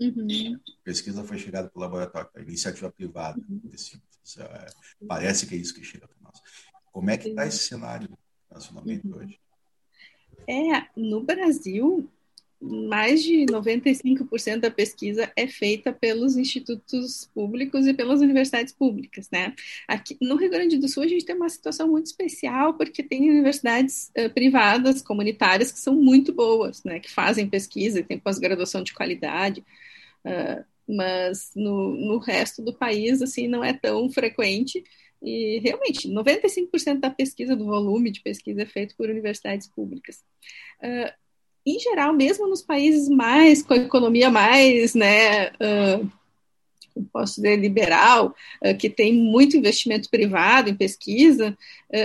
[0.00, 0.54] Uhum.
[0.54, 3.38] A pesquisa foi chegada pelo laboratório, a iniciativa privada.
[3.48, 3.60] Uhum.
[4.38, 4.66] É,
[5.06, 6.40] parece que é isso que chega para nós.
[6.92, 8.08] Como é que está esse cenário
[8.50, 9.18] nacionalmente uhum.
[9.18, 9.38] hoje?
[10.48, 12.10] É, no Brasil,
[12.60, 19.54] mais de 95% da pesquisa é feita pelos institutos públicos e pelas universidades públicas, né?
[19.88, 23.30] Aqui no Rio Grande do Sul a gente tem uma situação muito especial porque tem
[23.30, 27.00] universidades uh, privadas, comunitárias que são muito boas, né?
[27.00, 29.64] Que fazem pesquisa, tem pós-graduação de qualidade,
[30.24, 34.82] uh, mas no, no resto do país assim não é tão frequente
[35.22, 40.24] e realmente, 95% da pesquisa, do volume de pesquisa é feito por universidades públicas.
[40.82, 41.12] Uh,
[41.66, 46.10] em geral, mesmo nos países mais, com a economia mais, né, uh,
[47.12, 51.56] posso dizer, liberal, uh, que tem muito investimento privado em pesquisa,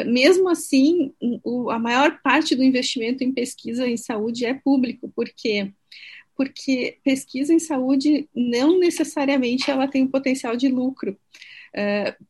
[0.07, 5.29] mesmo assim, o, a maior parte do investimento em pesquisa em saúde é público, por
[5.29, 5.71] quê?
[6.35, 11.17] Porque pesquisa em saúde não necessariamente ela tem um potencial de lucro.
[11.73, 12.25] Uh,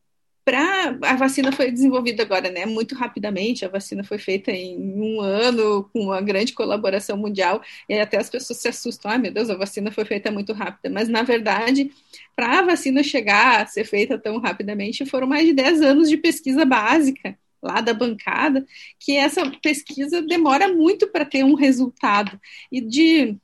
[0.46, 2.64] para a vacina foi desenvolvida agora, né?
[2.66, 7.98] Muito rapidamente, a vacina foi feita em um ano com uma grande colaboração mundial e
[7.98, 11.08] até as pessoas se assustam, ah, meu Deus, a vacina foi feita muito rápida, mas
[11.08, 11.90] na verdade,
[12.36, 16.16] para a vacina chegar a ser feita tão rapidamente, foram mais de 10 anos de
[16.16, 18.64] pesquisa básica lá da bancada,
[19.00, 22.40] que essa pesquisa demora muito para ter um resultado.
[22.70, 23.36] E de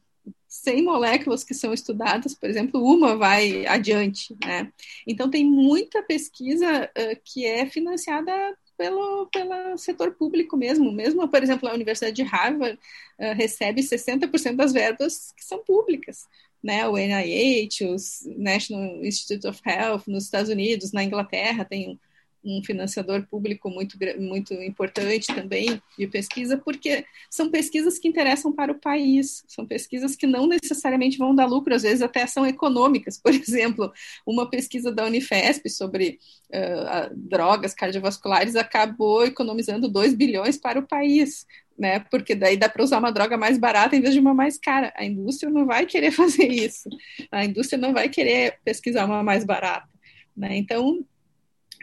[0.52, 4.70] 100 moléculas que são estudadas, por exemplo, uma vai adiante, né?
[5.06, 8.30] Então tem muita pesquisa uh, que é financiada
[8.76, 10.92] pelo, pelo setor público mesmo.
[10.92, 12.78] Mesmo, por exemplo, a Universidade de Harvard
[13.18, 16.26] uh, recebe 60% das verbas que são públicas.
[16.62, 17.96] Né, o NIH, o
[18.38, 21.98] National Institute of Health nos Estados Unidos, na Inglaterra tem
[22.44, 28.72] um financiador público muito, muito importante também de pesquisa, porque são pesquisas que interessam para
[28.72, 33.18] o país, são pesquisas que não necessariamente vão dar lucro, às vezes até são econômicas.
[33.18, 33.92] Por exemplo,
[34.26, 36.18] uma pesquisa da Unifesp sobre
[36.50, 41.46] uh, drogas cardiovasculares acabou economizando 2 bilhões para o país.
[41.78, 42.00] Né?
[42.10, 44.92] Porque daí dá para usar uma droga mais barata em vez de uma mais cara.
[44.96, 46.88] A indústria não vai querer fazer isso.
[47.30, 49.88] A indústria não vai querer pesquisar uma mais barata.
[50.36, 50.56] Né?
[50.56, 51.04] Então,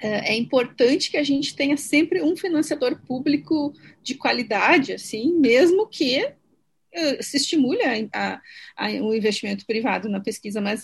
[0.01, 5.88] é, é importante que a gente tenha sempre um financiador público de qualidade, assim, mesmo
[5.88, 8.41] que uh, se estimule a, a,
[8.77, 10.83] a, um investimento privado na pesquisa, mas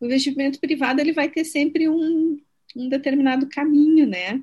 [0.00, 2.38] o investimento privado ele vai ter sempre um,
[2.76, 4.40] um determinado caminho, né?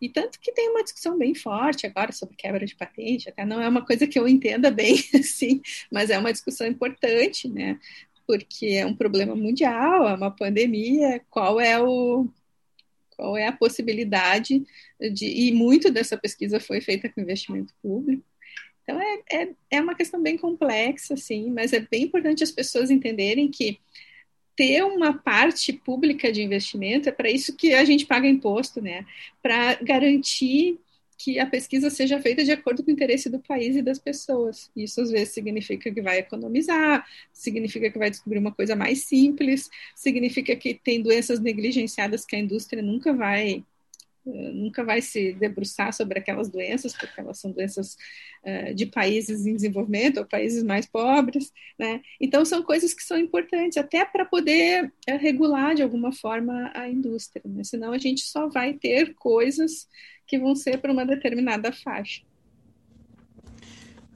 [0.00, 3.60] E tanto que tem uma discussão bem forte agora sobre quebra de patente, até não
[3.60, 7.78] é uma coisa que eu entenda bem, assim, mas é uma discussão importante, né?
[8.26, 12.28] Porque é um problema mundial, é uma pandemia, qual é o,
[13.20, 14.64] qual é a possibilidade
[15.12, 15.26] de.
[15.26, 18.24] E muito dessa pesquisa foi feita com investimento público.
[18.82, 22.90] Então, é, é, é uma questão bem complexa, sim, mas é bem importante as pessoas
[22.90, 23.78] entenderem que
[24.56, 29.04] ter uma parte pública de investimento é para isso que a gente paga imposto, né?
[29.42, 30.78] Para garantir
[31.22, 34.70] que a pesquisa seja feita de acordo com o interesse do país e das pessoas.
[34.74, 39.68] Isso às vezes significa que vai economizar, significa que vai descobrir uma coisa mais simples,
[39.94, 43.62] significa que tem doenças negligenciadas que a indústria nunca vai
[44.26, 47.98] eh, nunca vai se debruçar sobre aquelas doenças, porque elas são doenças
[48.44, 52.00] uh, de países em desenvolvimento ou países mais pobres, né?
[52.20, 56.88] Então são coisas que são importantes até para poder uh, regular de alguma forma a
[56.88, 57.64] indústria, né?
[57.64, 59.86] Senão a gente só vai ter coisas
[60.30, 62.22] que vão ser para uma determinada faixa.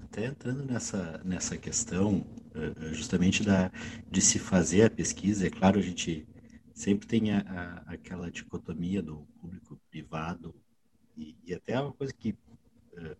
[0.04, 3.72] Até entrando nessa, nessa questão, eh, eh, justamente da,
[4.08, 6.24] de se fazer a pesquisa, é claro, a gente
[6.72, 10.54] sempre tem a, a, aquela dicotomia do público-privado,
[11.18, 13.16] e, e, até é uma coisa que uh,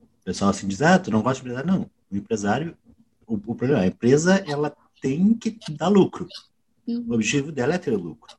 [0.00, 1.72] o pessoal assim diz, ah, tu não gosta de empresário?
[1.72, 2.78] Não, o empresário,
[3.26, 6.28] o, o problema, a empresa, ela tem que dar lucro.
[6.86, 8.36] O objetivo dela é ter lucro.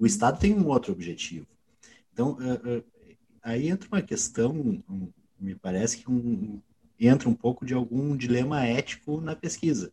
[0.00, 1.46] O Estado tem um outro objetivo.
[2.18, 2.84] Então, uh, uh,
[3.40, 5.08] aí entra uma questão, um,
[5.38, 6.60] me parece que um,
[6.98, 9.92] entra um pouco de algum dilema ético na pesquisa.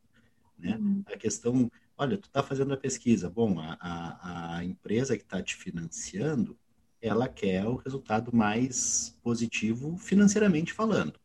[0.57, 0.75] né?
[0.75, 1.03] Uhum.
[1.05, 5.39] A questão, olha, tu está fazendo a pesquisa, bom, a, a, a empresa que está
[5.39, 6.57] te financiando,
[6.99, 11.19] ela quer o resultado mais positivo financeiramente falando.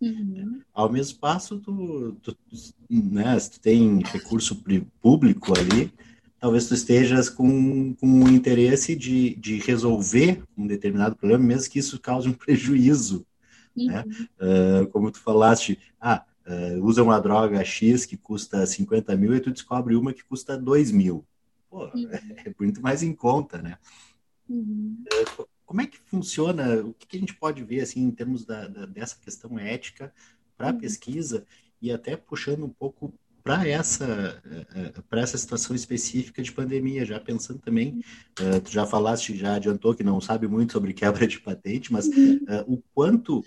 [0.00, 0.62] Uhum.
[0.72, 2.34] Ao mesmo passo, tu, tu,
[2.88, 4.64] né, se tu tem recurso
[5.02, 5.92] público ali,
[6.38, 11.78] talvez tu estejas com, com o interesse de, de resolver um determinado problema, mesmo que
[11.78, 13.26] isso cause um prejuízo.
[13.76, 14.04] Né?
[14.06, 14.12] Uhum.
[14.12, 14.82] Né?
[14.82, 19.40] Uh, como tu falaste, ah, uh, usa uma droga X que custa 50 mil e
[19.40, 21.24] tu descobre uma que custa 2 mil.
[21.70, 22.08] Pô, uhum.
[22.44, 23.76] é muito mais em conta, né?
[24.48, 25.04] Uhum.
[25.38, 26.76] Uh, como é que funciona?
[26.80, 30.12] O que, que, a gente pode ver assim em termos da, da dessa questão ética
[30.56, 30.78] para a uhum.
[30.78, 31.44] pesquisa
[31.80, 33.12] e até puxando um pouco
[33.48, 34.42] para essa
[35.08, 38.04] para essa situação específica de pandemia, já pensando também,
[38.40, 42.08] uh, tu já falaste, já adiantou que não sabe muito sobre quebra de patente, mas
[42.08, 42.10] uh,
[42.66, 43.42] o quanto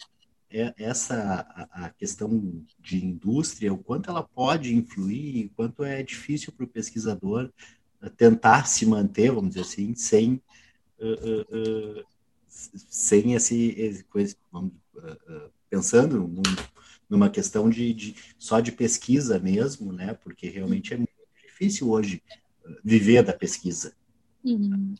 [0.49, 6.01] é essa a, a, questão de indústria, o quanto ela pode influir, o quanto é
[6.01, 7.51] difícil para o pesquisador
[8.17, 10.41] tentar se manter, vamos dizer assim, sem
[12.65, 14.05] sem esse, esse
[14.51, 14.73] vamos,
[15.69, 16.41] pensando num,
[17.11, 20.17] numa questão de, de, só de pesquisa mesmo, né?
[20.23, 21.11] Porque realmente é muito
[21.45, 22.23] difícil hoje
[22.81, 23.93] viver da pesquisa.
[24.41, 24.95] Uhum.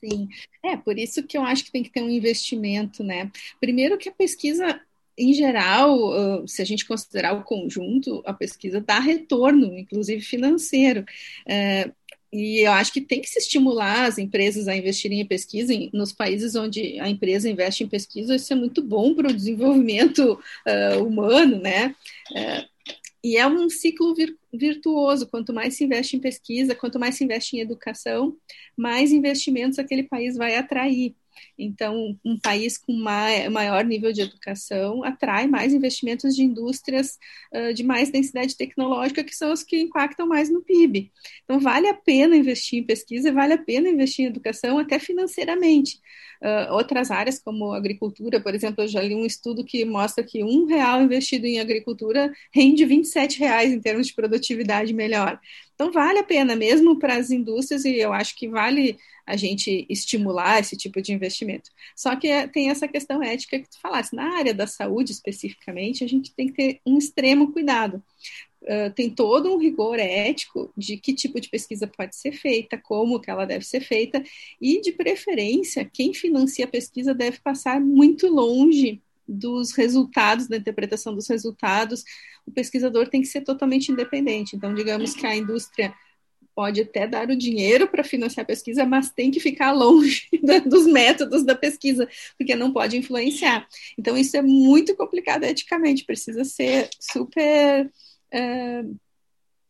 [0.00, 0.26] Sim,
[0.64, 3.30] é por isso que eu acho que tem que ter um investimento, né?
[3.60, 4.80] Primeiro que a pesquisa
[5.18, 11.04] em geral, se a gente considerar o conjunto, a pesquisa dá retorno, inclusive financeiro.
[11.46, 11.92] É,
[12.32, 15.72] e eu acho que tem que se estimular as empresas a investirem em pesquisa.
[15.92, 20.40] nos países onde a empresa investe em pesquisa, isso é muito bom para o desenvolvimento
[20.66, 21.94] uh, humano, né?
[22.30, 22.70] Uh,
[23.22, 25.26] e é um ciclo vir, virtuoso.
[25.26, 28.36] Quanto mais se investe em pesquisa, quanto mais se investe em educação,
[28.76, 31.14] mais investimentos aquele país vai atrair.
[31.58, 37.18] Então, um país com maior nível de educação atrai mais investimentos de indústrias
[37.54, 41.10] uh, de mais densidade tecnológica, que são as que impactam mais no PIB.
[41.44, 46.00] Então, vale a pena investir em pesquisa, vale a pena investir em educação, até financeiramente.
[46.42, 50.42] Uh, outras áreas, como agricultura, por exemplo, eu já li um estudo que mostra que
[50.42, 55.38] um real investido em agricultura rende 27 reais em termos de produtividade melhor.
[55.80, 59.86] Então, vale a pena, mesmo para as indústrias, e eu acho que vale a gente
[59.88, 61.70] estimular esse tipo de investimento.
[61.96, 66.04] Só que é, tem essa questão ética que tu falasse, na área da saúde especificamente,
[66.04, 68.02] a gente tem que ter um extremo cuidado.
[68.60, 73.18] Uh, tem todo um rigor ético de que tipo de pesquisa pode ser feita, como
[73.18, 74.22] que ela deve ser feita,
[74.60, 79.00] e de preferência, quem financia a pesquisa deve passar muito longe
[79.30, 82.04] dos resultados, da interpretação dos resultados,
[82.46, 84.56] o pesquisador tem que ser totalmente independente.
[84.56, 85.94] Então, digamos que a indústria
[86.54, 90.28] pode até dar o dinheiro para financiar a pesquisa, mas tem que ficar longe
[90.66, 93.66] dos métodos da pesquisa, porque não pode influenciar.
[93.96, 97.90] Então, isso é muito complicado eticamente, precisa ser super
[98.32, 98.84] é,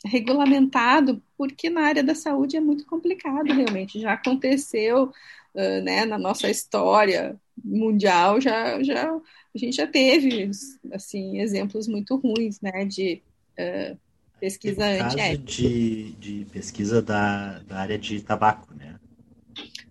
[0.04, 4.00] regulamentado, porque na área da saúde é muito complicado, realmente.
[4.00, 5.12] Já aconteceu
[5.54, 9.12] uh, né, na nossa história mundial, já, já
[9.55, 10.51] a gente já teve
[10.92, 13.22] assim exemplos muito ruins, né, de
[13.59, 13.98] uh,
[14.38, 18.98] pesquisa caso de, de pesquisa da, da área de tabaco, né?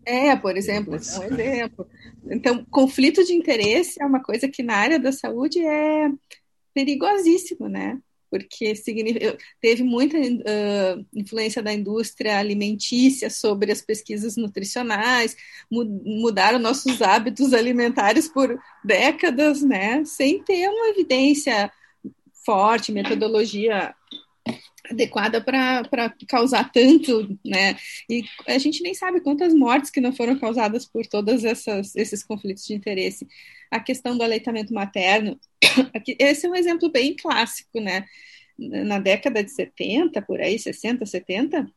[0.05, 1.87] É, por exemplo, é um exemplo.
[2.25, 6.09] Então, conflito de interesse é uma coisa que na área da saúde é
[6.73, 7.99] perigosíssimo, né?
[8.29, 8.73] Porque
[9.59, 15.35] teve muita uh, influência da indústria alimentícia sobre as pesquisas nutricionais,
[15.71, 20.03] mudaram nossos hábitos alimentares por décadas, né?
[20.05, 21.71] Sem ter uma evidência
[22.45, 23.93] forte, metodologia
[24.89, 27.75] adequada para causar tanto, né?
[28.09, 32.65] E a gente nem sabe quantas mortes que não foram causadas por todos esses conflitos
[32.65, 33.27] de interesse.
[33.71, 35.39] A questão do aleitamento materno,
[36.19, 38.05] esse é um exemplo bem clássico, né?
[38.57, 41.71] Na década de 70, por aí, 60, 70,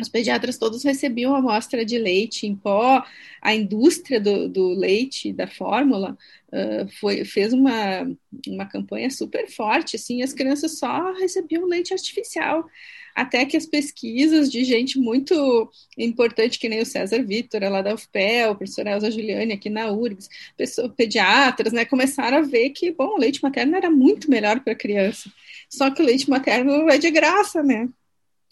[0.00, 3.04] os pediatras todos recebiam amostra de leite em pó,
[3.40, 6.18] a indústria do, do leite, da fórmula,
[6.48, 8.10] uh, foi, fez uma,
[8.48, 12.66] uma campanha super forte, assim, as crianças só recebiam leite artificial,
[13.14, 17.94] até que as pesquisas de gente muito importante, que nem o César Vitor, lá da
[17.94, 22.90] UFPEL, o professor Elza Giuliani aqui na URGS, pessoas, pediatras, né, começaram a ver que,
[22.90, 25.30] bom, o leite materno era muito melhor para a criança,
[25.70, 27.88] só que o leite materno é de graça, né,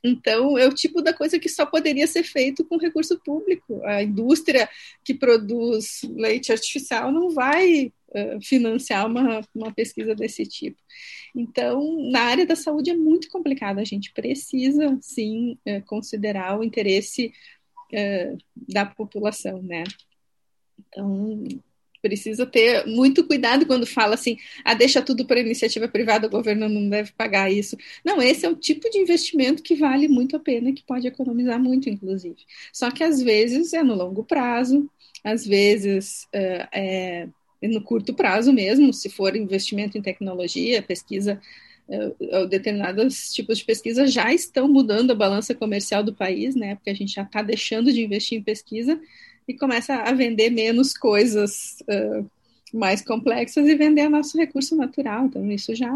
[0.03, 3.81] então, é o tipo da coisa que só poderia ser feito com recurso público.
[3.85, 4.69] A indústria
[5.05, 10.77] que produz leite artificial não vai uh, financiar uma, uma pesquisa desse tipo.
[11.35, 13.79] Então, na área da saúde é muito complicado.
[13.79, 17.33] A gente precisa, sim, uh, considerar o interesse
[17.93, 19.85] uh, da população, né?
[20.79, 21.45] Então,
[22.03, 26.69] precisa ter muito cuidado quando fala assim, ah, deixa tudo para iniciativa privada, o governo
[26.69, 27.77] não deve pagar isso.
[28.05, 31.61] Não, esse é o tipo de investimento que vale muito a pena, que pode economizar
[31.61, 32.37] muito, inclusive.
[32.73, 34.91] Só que às vezes é no longo prazo,
[35.25, 36.69] às vezes é,
[37.63, 41.41] é no curto prazo mesmo, se for investimento em tecnologia, pesquisa,
[41.89, 46.75] uh, determinados tipos de pesquisa já estão mudando a balança comercial do país, né?
[46.75, 49.01] Porque a gente já está deixando de investir em pesquisa
[49.47, 52.31] e começa a vender menos coisas uh,
[52.73, 55.27] mais complexas e vender nosso recurso natural.
[55.27, 55.91] Então, isso já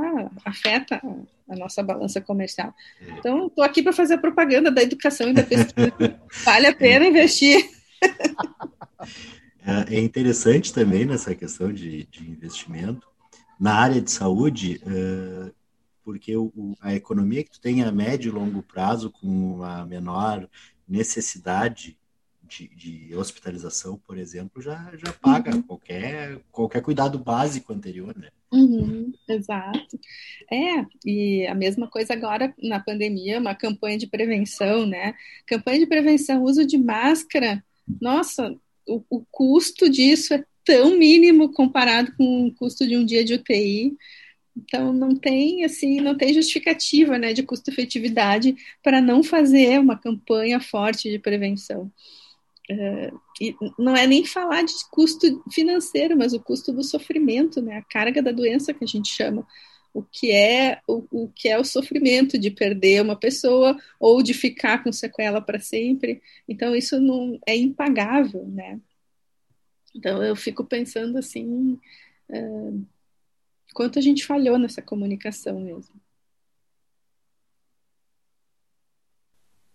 [0.45, 1.01] afeta
[1.49, 2.75] a nossa balança comercial.
[3.19, 6.21] Então, estou aqui para fazer a propaganda da educação e da pesquisa.
[6.45, 7.71] vale a pena investir.
[9.67, 13.05] É, é interessante também nessa questão de, de investimento
[13.59, 15.53] na área de saúde, uh,
[16.05, 20.49] porque o, a economia que tu tem a médio e longo prazo, com uma menor
[20.87, 21.99] necessidade
[22.49, 25.63] de, de hospitalização, por exemplo, já, já paga uhum.
[25.63, 28.29] qualquer, qualquer cuidado básico anterior, né?
[28.53, 29.99] Uhum, exato.
[30.51, 35.15] É, e a mesma coisa agora na pandemia, uma campanha de prevenção, né?
[35.47, 37.63] Campanha de prevenção, uso de máscara.
[38.01, 43.25] Nossa, o, o custo disso é tão mínimo comparado com o custo de um dia
[43.25, 43.97] de UTI.
[44.57, 50.59] Então não tem assim, não tem justificativa, né, de custo-efetividade para não fazer uma campanha
[50.61, 51.91] forte de prevenção.
[52.69, 57.77] Uh, e não é nem falar de custo financeiro, mas o custo do sofrimento, né,
[57.77, 59.47] a carga da doença que a gente chama,
[59.95, 64.35] o que é o, o que é o sofrimento de perder uma pessoa ou de
[64.35, 66.21] ficar com sequela para sempre.
[66.47, 68.81] Então isso não é impagável, né?
[69.95, 71.79] Então eu fico pensando assim,
[72.29, 72.87] uh,
[73.73, 75.95] quanto a gente falhou nessa comunicação mesmo.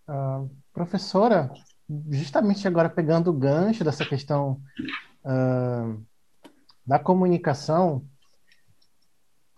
[0.07, 1.51] Uh, professora,
[2.09, 4.61] justamente agora pegando o gancho dessa questão
[5.25, 6.03] uh,
[6.85, 8.05] da comunicação,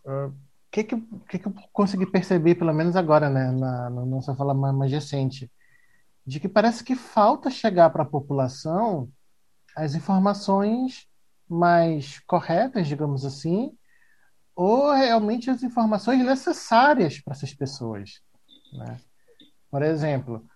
[0.05, 0.35] o uh,
[0.71, 4.53] que, que, que, que eu consegui perceber, pelo menos agora, né, na, na nossa fala
[4.53, 5.51] mais, mais recente,
[6.25, 9.09] de que parece que falta chegar para a população
[9.75, 11.07] as informações
[11.47, 13.75] mais corretas, digamos assim,
[14.55, 18.21] ou realmente as informações necessárias para essas pessoas.
[18.71, 18.97] Né?
[19.69, 20.47] Por exemplo,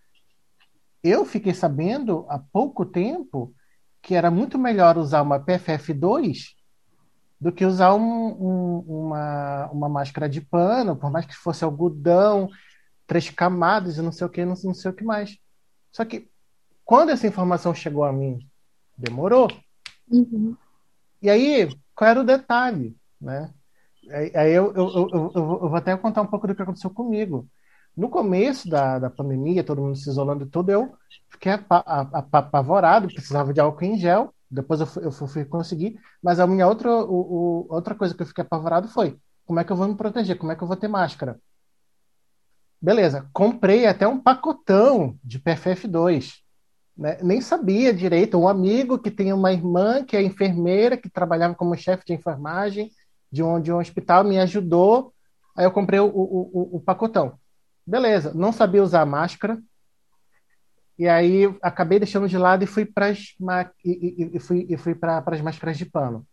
[1.07, 3.53] eu fiquei sabendo há pouco tempo
[4.01, 6.55] que era muito melhor usar uma PFF2
[7.39, 12.49] do que usar um, um, uma, uma máscara de pano, por mais que fosse algodão,
[13.05, 15.37] três camadas e não sei o que, não, não sei o que mais.
[15.91, 16.29] Só que
[16.83, 18.39] quando essa informação chegou a mim,
[18.97, 19.47] demorou.
[20.09, 20.55] Uhum.
[21.21, 22.95] E aí, qual era o detalhe?
[23.19, 23.53] Né?
[24.09, 27.47] Aí eu, eu, eu, eu, vou até contar um pouco do que aconteceu comigo.
[27.97, 30.93] No começo da, da pandemia, todo mundo se isolando e tudo, eu
[31.29, 34.31] fiquei apavorado, precisava de álcool em gel.
[34.49, 35.99] Depois eu fui, eu fui conseguir.
[36.21, 39.63] Mas a minha outra, o, o, outra coisa que eu fiquei apavorado foi: como é
[39.63, 40.37] que eu vou me proteger?
[40.37, 41.39] Como é que eu vou ter máscara?
[42.79, 46.35] Beleza, comprei até um pacotão de PFF2.
[46.95, 47.17] Né?
[47.23, 48.37] Nem sabia direito.
[48.37, 52.91] Um amigo que tem uma irmã que é enfermeira, que trabalhava como chefe de enfermagem
[53.31, 55.13] de um, de um hospital, me ajudou.
[55.55, 57.39] Aí eu comprei o, o, o, o pacotão.
[57.87, 59.59] Beleza, não sabia usar máscara.
[60.99, 63.35] E aí acabei deixando de lado e fui para as
[63.85, 66.27] e, e, fui, e fui para as máscaras de pano.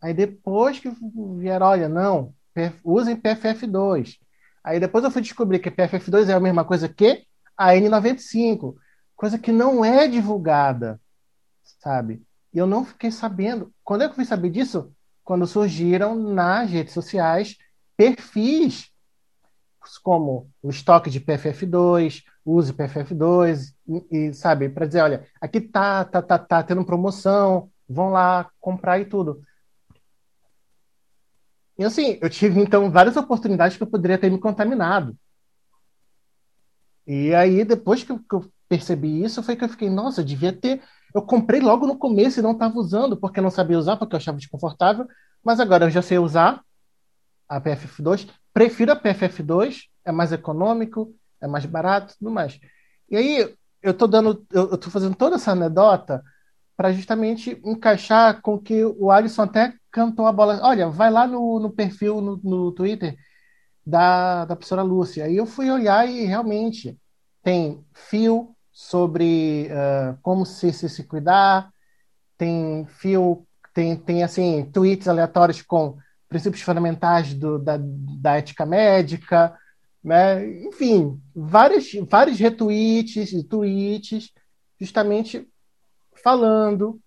[0.00, 0.90] Aí depois que
[1.38, 2.34] vieram, olha, não,
[2.82, 4.18] usem PFF2.
[4.64, 7.24] Aí depois eu fui descobrir que PFF2 é a mesma coisa que
[7.56, 8.74] a N95,
[9.14, 11.00] coisa que não é divulgada,
[11.62, 12.22] sabe?
[12.52, 13.72] E eu não fiquei sabendo.
[13.84, 14.92] Quando é que eu fui saber disso?
[15.24, 17.56] quando surgiram nas redes sociais
[17.96, 18.91] perfis
[20.02, 26.04] como o estoque de PFF2, use PFF2 e, e sabe, para dizer, olha, aqui tá,
[26.04, 29.42] tá, tá, tá tendo promoção, vão lá comprar e tudo.
[31.78, 35.16] E assim, eu tive então várias oportunidades que eu poderia ter me contaminado.
[37.06, 40.24] E aí, depois que eu, que eu percebi isso, foi que eu fiquei, nossa, eu
[40.24, 40.80] devia ter
[41.14, 44.18] eu comprei logo no começo e não estava usando, porque não sabia usar, porque eu
[44.18, 45.06] achava desconfortável.
[45.44, 46.62] Mas agora eu já sei usar
[47.48, 48.28] a PFF2.
[48.52, 52.60] Prefiro a PFF2, é mais econômico, é mais barato tudo mais.
[53.10, 56.22] E aí eu estou dando, eu estou fazendo toda essa anedota
[56.76, 60.60] para justamente encaixar com que o Alisson até cantou a bola.
[60.62, 63.16] Olha, vai lá no, no perfil no, no Twitter
[63.84, 65.24] da, da professora Lúcia.
[65.24, 66.98] Aí eu fui olhar e realmente
[67.42, 71.70] tem fio, sobre uh, como se, se, se cuidar,
[72.38, 75.98] tem fio, tem, tem assim, tweets aleatórios com
[76.32, 79.54] princípios fundamentais do, da, da ética médica,
[80.02, 80.64] né?
[80.64, 84.32] enfim, vários, vários retweets e tweets
[84.80, 85.46] justamente
[86.24, 87.00] falando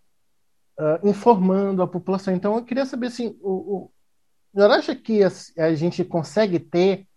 [0.80, 2.34] uh, informando a população.
[2.34, 3.90] Então, eu queria saber assim, o,
[4.56, 7.08] o acha que a, a, gente consegue ter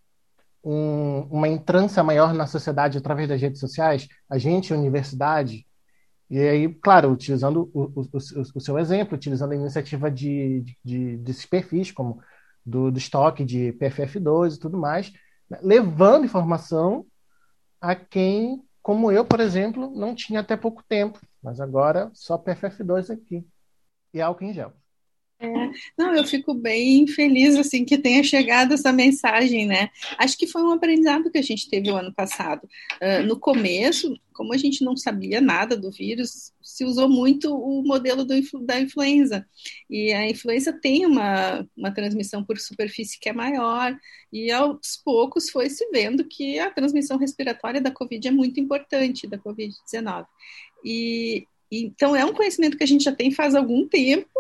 [0.65, 4.09] um, uma entrância maior na sociedade através das redes sociais?
[4.29, 5.68] A gente, a universidade,
[6.31, 8.09] e aí, claro, utilizando o, o,
[8.55, 12.21] o, seu exemplo, utilizando a iniciativa de, de, de desses perfis, como
[12.65, 15.11] do, do estoque de PFF2 e tudo mais,
[15.49, 17.07] né, levando informação
[17.81, 23.11] a quem, como eu, por exemplo, não tinha até pouco tempo, mas agora só PFF2
[23.11, 23.47] aqui
[24.13, 24.73] e álcool em gel.
[25.41, 25.49] É,
[25.97, 29.89] não, eu fico bem feliz assim que tenha chegado essa mensagem, né?
[30.19, 32.69] Acho que foi um aprendizado que a gente teve o ano passado.
[33.01, 37.83] Uh, no começo, como a gente não sabia nada do vírus, se usou muito o
[37.83, 38.35] modelo do,
[38.65, 39.45] da influenza.
[39.91, 43.99] E a influenza tem uma, uma transmissão por superfície que é maior,
[44.33, 49.27] e aos poucos foi se vendo que a transmissão respiratória da Covid é muito importante,
[49.27, 50.25] da Covid-19.
[50.85, 54.31] E então é um conhecimento que a gente já tem faz algum tempo,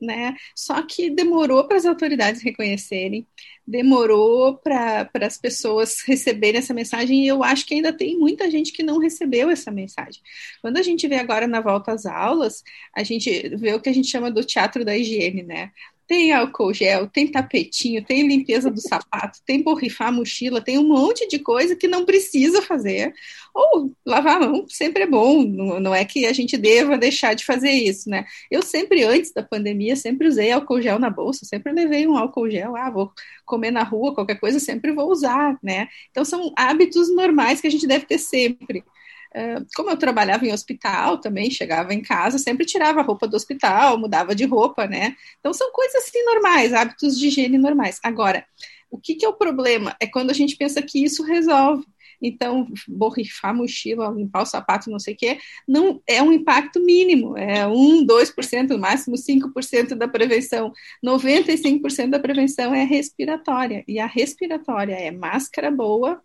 [0.00, 0.34] né?
[0.54, 3.26] Só que demorou para as autoridades reconhecerem,
[3.66, 8.72] demorou para as pessoas receberem essa mensagem, e eu acho que ainda tem muita gente
[8.72, 10.20] que não recebeu essa mensagem.
[10.62, 12.62] Quando a gente vê agora na volta às aulas,
[12.94, 15.70] a gente vê o que a gente chama do teatro da higiene, né?
[16.10, 20.88] Tem álcool gel, tem tapetinho, tem limpeza do sapato, tem borrifar a mochila, tem um
[20.88, 23.14] monte de coisa que não precisa fazer.
[23.54, 27.44] Ou lavar a mão sempre é bom, não, é que a gente deva deixar de
[27.44, 28.24] fazer isso, né?
[28.50, 32.50] Eu sempre, antes da pandemia, sempre usei álcool gel na bolsa, sempre levei um álcool
[32.50, 33.12] gel, ah, vou
[33.46, 35.86] comer na rua, qualquer coisa, sempre vou usar, né?
[36.10, 38.82] Então são hábitos normais que a gente deve ter sempre
[39.74, 43.98] como eu trabalhava em hospital também, chegava em casa, sempre tirava a roupa do hospital,
[43.98, 45.14] mudava de roupa, né?
[45.38, 47.98] Então são coisas assim normais, hábitos de higiene normais.
[48.02, 48.44] Agora,
[48.90, 49.96] o que, que é o problema?
[50.00, 51.84] É quando a gente pensa que isso resolve.
[52.22, 56.78] Então, borrifar a mochila, limpar o sapato, não sei o quê, não é um impacto
[56.78, 60.72] mínimo, é 1, 2%, no máximo 5% da prevenção.
[61.02, 63.84] 95% da prevenção é respiratória.
[63.88, 66.22] E a respiratória é máscara boa,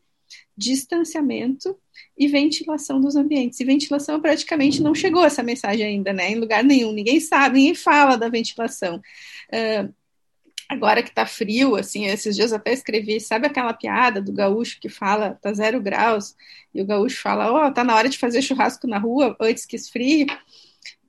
[0.57, 1.77] distanciamento
[2.17, 3.59] e ventilação dos ambientes.
[3.59, 6.31] E ventilação praticamente não chegou essa mensagem ainda, né?
[6.31, 6.91] Em lugar nenhum.
[6.91, 9.01] Ninguém sabe, ninguém fala da ventilação.
[9.51, 9.93] Uh,
[10.69, 14.89] agora que tá frio, assim, esses dias até escrevi, sabe aquela piada do gaúcho que
[14.89, 16.35] fala tá zero graus,
[16.73, 19.65] e o gaúcho fala, ó, oh, tá na hora de fazer churrasco na rua antes
[19.65, 20.25] que esfrie.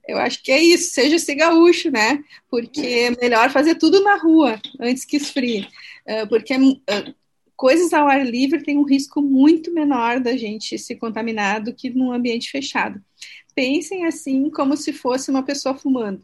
[0.07, 2.23] Eu acho que é isso, seja esse gaúcho, né?
[2.49, 5.67] Porque é melhor fazer tudo na rua antes que esfrie.
[6.07, 7.15] Uh, porque uh,
[7.57, 11.91] coisas ao ar livre têm um risco muito menor da gente se contaminar do que
[11.91, 13.03] num ambiente fechado.
[13.55, 16.23] Pensem assim como se fosse uma pessoa fumando.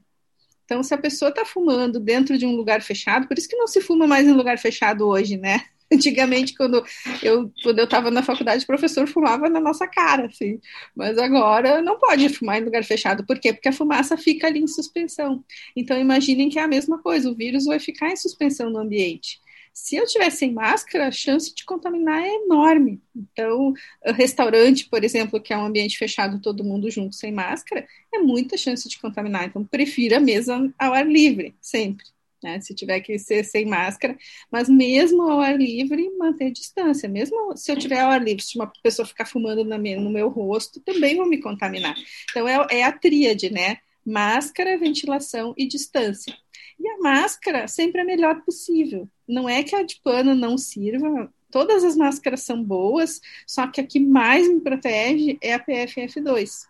[0.64, 3.66] Então, se a pessoa está fumando dentro de um lugar fechado, por isso que não
[3.66, 5.64] se fuma mais em lugar fechado hoje, né?
[5.92, 6.82] Antigamente, quando
[7.22, 10.58] eu quando eu estava na faculdade, o professor fumava na nossa cara, assim.
[10.96, 13.26] Mas agora não pode fumar em lugar fechado.
[13.26, 13.52] Por quê?
[13.52, 15.44] Porque a fumaça fica ali em suspensão.
[15.76, 17.30] Então, imaginem que é a mesma coisa.
[17.30, 19.41] O vírus vai ficar em suspensão no ambiente.
[19.72, 23.02] Se eu tiver sem máscara, a chance de contaminar é enorme.
[23.16, 23.72] Então,
[24.04, 28.56] restaurante, por exemplo, que é um ambiente fechado, todo mundo junto sem máscara, é muita
[28.56, 29.46] chance de contaminar.
[29.46, 32.04] Então, prefira a mesa ao ar livre, sempre.
[32.42, 34.18] Né, se tiver que ser sem máscara,
[34.50, 37.08] mas mesmo ao ar livre, manter distância.
[37.08, 40.80] Mesmo se eu tiver ao ar livre, se uma pessoa ficar fumando no meu rosto,
[40.80, 41.94] também vão me contaminar.
[42.30, 43.78] Então, é, é a tríade, né?
[44.04, 46.36] Máscara, ventilação e distância.
[46.82, 49.08] E a máscara sempre é a melhor possível.
[49.28, 53.80] Não é que a de pano não sirva, todas as máscaras são boas, só que
[53.80, 56.66] a que mais me protege é a PFF2.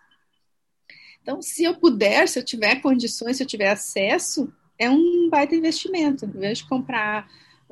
[1.22, 5.56] Então, se eu puder, se eu tiver condições, se eu tiver acesso, é um baita
[5.56, 6.26] investimento.
[6.26, 7.26] Em vez de comprar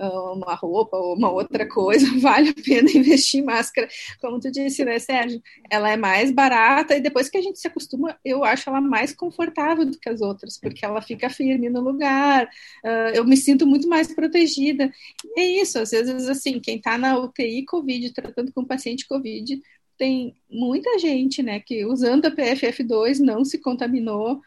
[0.09, 3.88] uma roupa ou uma outra coisa, vale a pena investir em máscara.
[4.20, 5.42] Como tu disse, né, Sérgio?
[5.70, 9.14] Ela é mais barata e depois que a gente se acostuma, eu acho ela mais
[9.14, 12.46] confortável do que as outras, porque ela fica firme no lugar,
[12.84, 14.90] uh, eu me sinto muito mais protegida.
[15.36, 19.61] E é isso, às vezes, assim, quem está na UTI Covid, tratando com paciente Covid,
[19.98, 24.40] tem muita gente, né, que usando a PFF2 não se contaminou,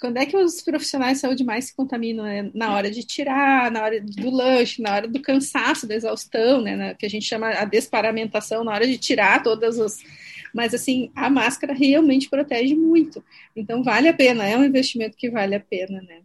[0.00, 2.24] quando é que os profissionais de saúde mais se contaminam?
[2.24, 2.50] Né?
[2.54, 6.94] Na hora de tirar, na hora do lanche, na hora do cansaço, da exaustão, né?
[6.94, 9.98] que a gente chama a desparamentação, na hora de tirar todas as.
[10.54, 13.22] Mas, assim, a máscara realmente protege muito.
[13.54, 16.22] Então, vale a pena, é um investimento que vale a pena, né?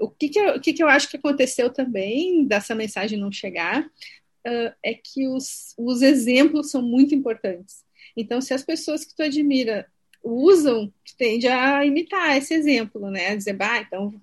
[0.00, 3.30] O que, que, eu, o que, que eu acho que aconteceu também dessa mensagem não
[3.30, 7.84] chegar uh, é que os, os exemplos são muito importantes.
[8.16, 9.86] Então, se as pessoas que tu admira
[10.22, 13.28] usam, tende a imitar esse exemplo, né?
[13.28, 14.14] A dizer, bah, então.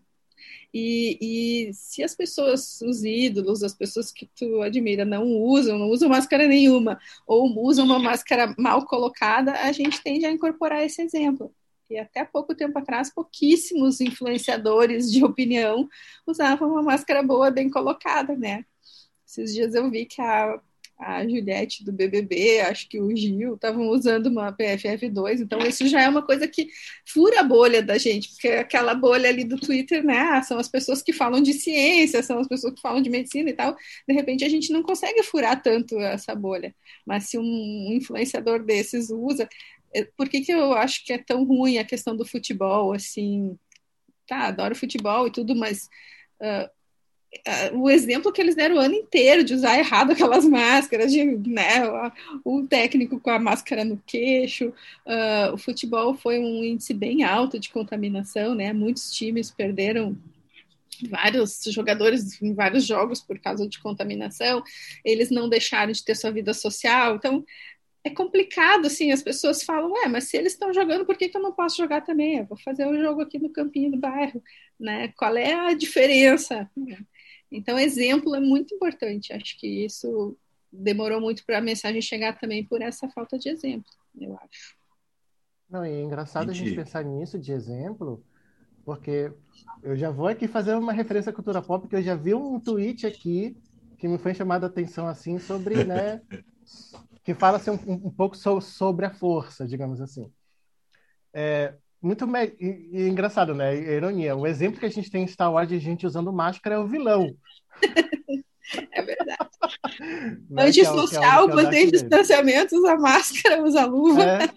[0.73, 5.89] E, e se as pessoas, os ídolos, as pessoas que tu admira não usam, não
[5.89, 11.01] usam máscara nenhuma, ou usam uma máscara mal colocada, a gente tende a incorporar esse
[11.01, 11.53] exemplo.
[11.89, 15.89] E até pouco tempo atrás, pouquíssimos influenciadores de opinião
[16.27, 18.63] usavam uma máscara boa, bem colocada, né?
[19.25, 20.61] Esses dias eu vi que a
[20.99, 26.01] a Juliette do BBB, acho que o Gil, estavam usando uma PFF2, então isso já
[26.01, 26.67] é uma coisa que
[27.07, 30.67] fura a bolha da gente, porque aquela bolha ali do Twitter, né, ah, são as
[30.67, 33.77] pessoas que falam de ciência, são as pessoas que falam de medicina e tal,
[34.07, 36.75] de repente a gente não consegue furar tanto essa bolha,
[37.05, 39.47] mas se um influenciador desses usa,
[39.95, 43.57] é, por que que eu acho que é tão ruim a questão do futebol, assim,
[44.27, 45.89] tá, adoro futebol e tudo, mas...
[46.41, 46.78] Uh,
[47.73, 51.83] o exemplo que eles deram o ano inteiro de usar errado aquelas máscaras, de, né,
[52.43, 54.69] o técnico com a máscara no queixo,
[55.05, 60.17] uh, o futebol foi um índice bem alto de contaminação, né, muitos times perderam
[61.09, 64.63] vários jogadores em vários jogos por causa de contaminação,
[65.05, 67.45] eles não deixaram de ter sua vida social, então
[68.03, 71.37] é complicado, assim, as pessoas falam, ué, mas se eles estão jogando, por que, que
[71.37, 72.37] eu não posso jogar também?
[72.37, 74.41] Eu vou fazer o um jogo aqui no campinho do bairro,
[74.79, 75.09] né?
[75.17, 76.69] Qual é a diferença?
[77.51, 79.33] Então, exemplo é muito importante.
[79.33, 80.37] Acho que isso
[80.71, 84.77] demorou muito para a mensagem chegar também por essa falta de exemplo, eu acho.
[85.69, 88.23] Não, e é engraçado a gente pensar nisso de exemplo,
[88.83, 89.31] porque
[89.83, 92.59] eu já vou aqui fazer uma referência à cultura pop, porque eu já vi um
[92.59, 93.55] tweet aqui
[93.97, 96.21] que me foi chamado a atenção assim sobre, né,
[97.23, 100.31] que fala assim, um, um pouco so, sobre a força, digamos assim.
[101.33, 102.45] É, muito me...
[102.59, 103.75] e, e, engraçado, né?
[103.75, 104.35] Ironia.
[104.35, 106.87] O exemplo que a gente tem em Star Wars de gente usando máscara é o
[106.87, 107.33] vilão.
[108.91, 109.49] É verdade.
[110.49, 110.65] Né?
[110.65, 114.23] Antissocial, é, é mantém é distanciamento, usa máscara, usa luva.
[114.23, 114.49] É.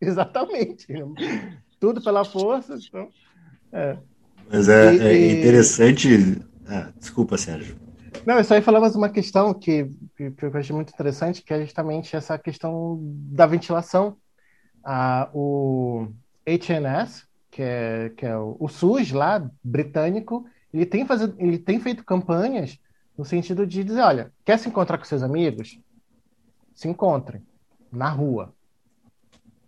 [0.00, 0.86] Exatamente.
[1.78, 2.76] Tudo pela força.
[2.76, 3.08] Então,
[3.72, 3.96] é.
[4.50, 6.42] Mas é, e, é interessante.
[6.66, 7.76] Ah, desculpa, Sérgio.
[8.26, 11.42] Não, eu só ia falar mais uma questão que, que, que eu achei muito interessante,
[11.42, 14.16] que é justamente essa questão da ventilação
[14.84, 16.08] a, o
[16.46, 21.80] HNS, que é, que é o, o SUS lá, britânico, ele tem, fazido, ele tem
[21.80, 22.78] feito campanhas
[23.16, 25.78] no sentido de dizer, olha, quer se encontrar com seus amigos?
[26.74, 27.42] Se encontrem
[27.92, 28.54] na rua,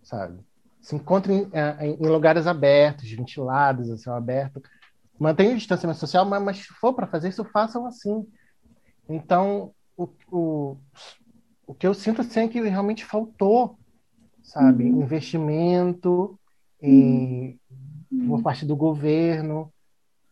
[0.01, 0.39] sabe?
[0.81, 4.61] Se encontrem é, em, em lugares abertos, ventilados, a céu aberto.
[5.19, 8.25] Mantenham o distanciamento social, mas, mas se for para fazer isso, façam assim.
[9.07, 10.77] Então, o, o,
[11.67, 13.77] o que eu sinto assim, é que realmente faltou
[14.43, 14.83] sabe?
[14.83, 15.01] Uhum.
[15.01, 16.39] Investimento
[16.81, 17.59] em,
[18.11, 18.27] uhum.
[18.27, 19.71] por parte do governo,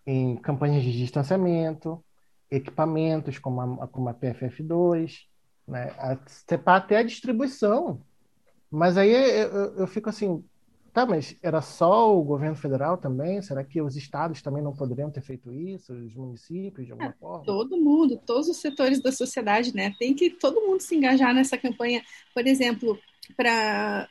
[0.06, 2.04] em campanhas de distanciamento,
[2.50, 5.22] equipamentos como a, como a PFF2,
[5.68, 5.92] né?
[6.66, 8.02] até a distribuição.
[8.70, 10.44] Mas aí eu, eu fico assim,
[10.94, 13.42] Tá, mas era só o governo federal também?
[13.42, 15.94] Será que os estados também não poderiam ter feito isso?
[15.94, 17.46] Os municípios, de alguma é, forma?
[17.46, 19.96] Todo mundo, todos os setores da sociedade, né?
[19.98, 22.04] Tem que todo mundo se engajar nessa campanha.
[22.34, 23.00] Por exemplo,
[23.38, 24.10] para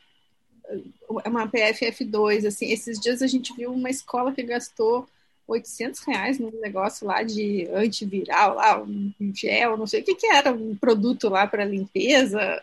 [1.27, 5.07] uma PFF2, assim, esses dias a gente viu uma escola que gastou
[5.47, 10.27] 800 reais num negócio lá de antiviral, lá, um gel, não sei o que que
[10.27, 12.63] era, um produto lá para limpeza.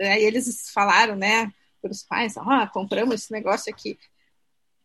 [0.00, 1.52] Aí eles falaram, né?
[1.84, 3.98] Para os pais, ah, compramos esse negócio aqui,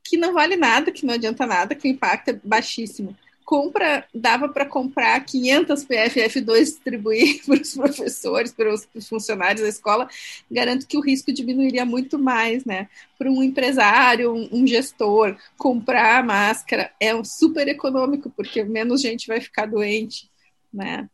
[0.04, 3.16] que não vale nada, que não adianta nada, que o impacto é baixíssimo.
[3.46, 10.10] Compra, dava para comprar 500 PFF2 distribuir para os professores, para os funcionários da escola,
[10.52, 12.90] garanto que o risco diminuiria muito mais, né?
[13.18, 19.26] Para um empresário, um, um gestor, comprar máscara é um super econômico, porque menos gente
[19.26, 20.30] vai ficar doente,
[20.72, 21.10] né?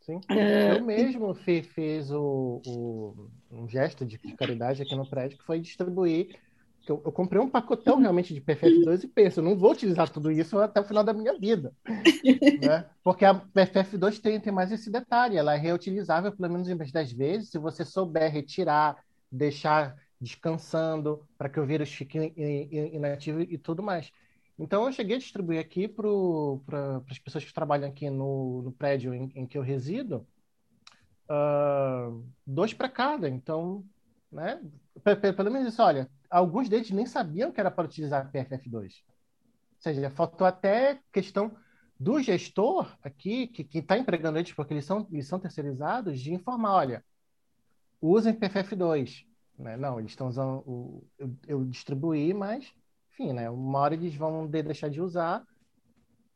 [0.00, 0.20] Sim.
[0.28, 5.44] É, eu mesmo fiz, fiz o, o, um gesto de, caridade aqui no prédio que
[5.44, 6.38] foi distribuir.
[6.88, 10.58] Eu, eu comprei um pacotão realmente de PFF2 e penso, não vou utilizar tudo isso
[10.58, 11.72] até o final da minha vida.
[12.62, 12.86] né?
[13.02, 16.90] Porque a PFF2 tem, tem mais esse detalhe, ela é reutilizável pelo menos em vez
[16.90, 22.32] das vezes, se você souber retirar, deixar descansando para que o vírus fique
[22.92, 24.12] inativo e tudo mais.
[24.58, 29.14] Então, eu cheguei a distribuir aqui para as pessoas que trabalham aqui no, no prédio
[29.14, 30.26] em, em, que eu resido,
[31.30, 33.28] uh, dois para cada.
[33.28, 33.84] Então,
[34.30, 34.60] né?
[35.36, 38.74] Pelo menos isso, olha, alguns deles nem sabiam que era para utilizar PFF2.
[38.74, 38.90] Ou
[39.78, 41.56] seja, faltou até questão
[41.98, 46.74] do gestor aqui, que está empregando eles, porque eles são, eles são terceirizados, de informar,
[46.74, 47.04] olha,
[48.00, 49.24] usem PFF2.
[49.58, 49.76] Né?
[49.76, 52.74] Não, eles estão usando, o, eu, eu distribuí, mas
[53.20, 53.50] enfim, né?
[53.50, 55.44] Uma hora eles vão deixar de usar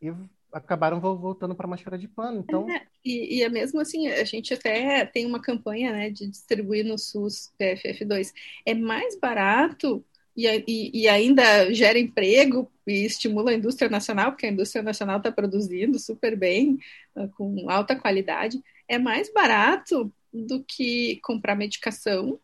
[0.00, 0.12] e
[0.54, 2.38] acabaram voltando para máscara de pano.
[2.38, 2.70] Então...
[2.70, 6.84] É, e, e é mesmo assim, a gente até tem uma campanha né, de distribuir
[6.84, 8.32] no SUS PFF2.
[8.64, 10.04] É mais barato
[10.36, 15.18] e, e, e, ainda gera emprego e estimula a indústria nacional, porque a indústria nacional
[15.18, 16.78] está produzindo super bem,
[17.16, 18.62] ah, com alta qualidade.
[18.88, 22.38] É mais barato do que comprar medicação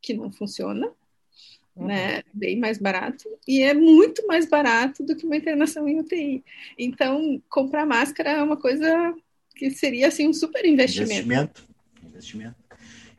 [0.00, 0.92] que não funciona.
[1.78, 2.22] Né?
[2.32, 3.28] Bem mais barato.
[3.46, 6.44] E é muito mais barato do que uma internação em UTI.
[6.78, 9.14] Então, comprar máscara é uma coisa
[9.54, 11.12] que seria assim um super investimento.
[11.12, 11.68] Investimento.
[12.04, 12.56] Investimento.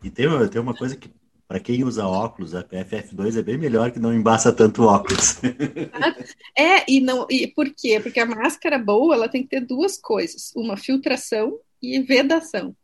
[0.04, 1.10] E tem, tem uma coisa que
[1.50, 5.42] para quem usa óculos, a PFF2 é bem melhor que não embaça tanto óculos.
[6.56, 8.00] é, e não, e por quê?
[8.00, 12.76] Porque a máscara boa, ela tem que ter duas coisas, uma filtração e vedação.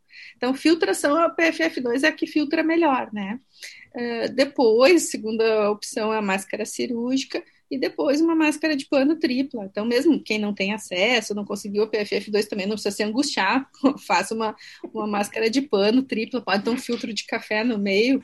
[0.46, 3.40] Então, filtração, a PFF2 é a que filtra melhor, né?
[3.96, 9.66] Uh, depois, segunda opção é a máscara cirúrgica, e depois uma máscara de pano tripla.
[9.66, 13.68] Então, mesmo quem não tem acesso, não conseguiu o PFF2 também não precisa se angustiar,
[14.06, 14.56] faça uma,
[14.94, 18.24] uma máscara de pano tripla, pode ter um filtro de café no meio,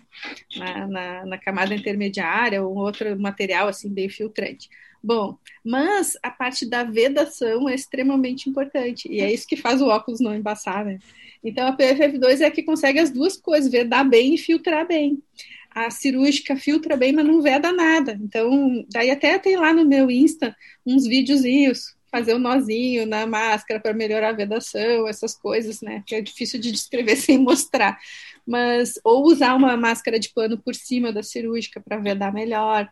[0.56, 4.70] na, na, na camada intermediária, ou outro material assim bem filtrante.
[5.04, 9.88] Bom, mas a parte da vedação é extremamente importante, e é isso que faz o
[9.88, 11.00] óculos não embaçar, né?
[11.44, 15.22] Então, a PFF2 é a que consegue as duas coisas, vedar bem e filtrar bem
[15.74, 18.18] a cirúrgica filtra bem, mas não veda nada.
[18.22, 23.80] Então, daí até tem lá no meu Insta uns videozinhos, fazer um nozinho na máscara
[23.80, 26.04] para melhorar a vedação, essas coisas, né?
[26.06, 27.98] Que é difícil de descrever sem mostrar.
[28.46, 32.90] Mas, ou usar uma máscara de pano por cima da cirúrgica para vedar melhor.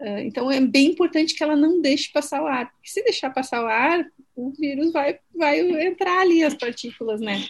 [0.00, 2.72] Uh, então, é bem importante que ela não deixe passar o ar.
[2.72, 7.44] Porque se deixar passar o ar, o vírus vai, vai entrar ali, as partículas, né?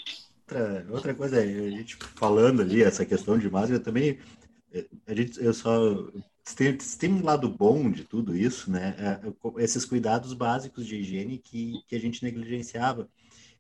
[0.49, 4.19] Outra, outra coisa, a gente falando ali, essa questão de máscara, também
[5.07, 6.11] a gente, eu só
[6.57, 8.95] tem, tem um lado bom de tudo isso, né?
[8.99, 13.09] É, esses cuidados básicos de higiene que, que a gente negligenciava.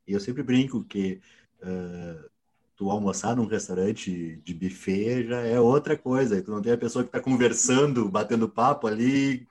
[0.06, 1.20] E eu sempre brinco que
[1.62, 2.30] uh,
[2.76, 6.40] tu almoçar num restaurante de buffet já é outra coisa.
[6.40, 9.46] Tu não tem a pessoa que está conversando, batendo papo ali,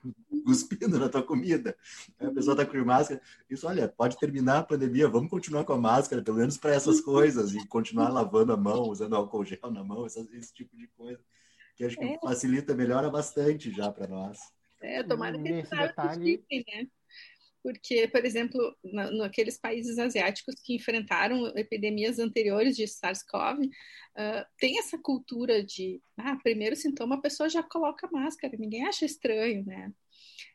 [0.48, 1.76] cuspindo na tua comida.
[2.18, 3.20] A pessoa está com máscara.
[3.50, 7.00] Isso, olha, pode terminar a pandemia, vamos continuar com a máscara, pelo menos para essas
[7.00, 10.86] coisas, e continuar lavando a mão, usando álcool gel na mão, esse, esse tipo de
[10.88, 11.20] coisa
[11.76, 12.18] que acho que é.
[12.18, 14.38] facilita, melhora bastante já para nós.
[14.82, 16.44] É, tomara que eles detalhe...
[16.50, 16.88] né?
[17.62, 24.78] Porque, por exemplo, na, naqueles países asiáticos que enfrentaram epidemias anteriores de SARS-CoV, uh, tem
[24.78, 29.92] essa cultura de, ah, primeiro sintoma a pessoa já coloca máscara, ninguém acha estranho, né?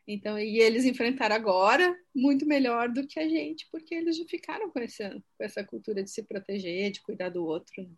[0.06, 4.70] Então, e eles enfrentaram agora muito melhor do que a gente, porque eles já ficaram
[4.70, 7.82] com essa, com essa cultura de se proteger, de cuidar do outro.
[7.82, 7.90] Né?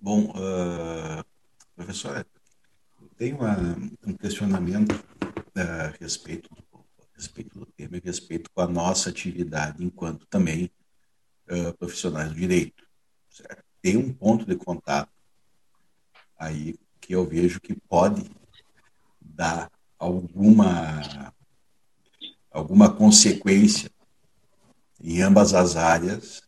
[0.00, 1.24] Bom, uh,
[1.74, 2.26] professora,
[3.16, 3.56] tem uma,
[4.06, 9.84] um questionamento uh, a, respeito do, respeito do tema e respeito com a nossa atividade
[9.84, 10.70] enquanto também
[11.50, 12.86] uh, profissionais do direito.
[13.28, 13.64] Certo?
[13.82, 15.10] Tem um ponto de contato
[16.38, 16.76] aí
[17.08, 18.30] que eu vejo que pode
[19.18, 21.32] dar alguma
[22.50, 23.90] alguma consequência
[25.02, 26.42] em ambas as áreas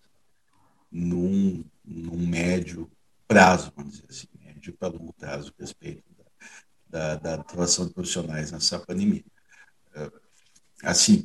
[0.93, 2.91] num, num médio
[3.27, 6.05] prazo, vamos dizer assim, médio para longo prazo, respeito
[6.91, 9.25] da, da, da atuação de profissionais nessa pandemia.
[9.95, 10.11] É,
[10.83, 11.25] assim,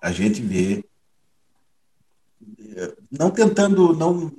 [0.00, 0.84] a gente vê,
[2.76, 4.30] é, não tentando, não,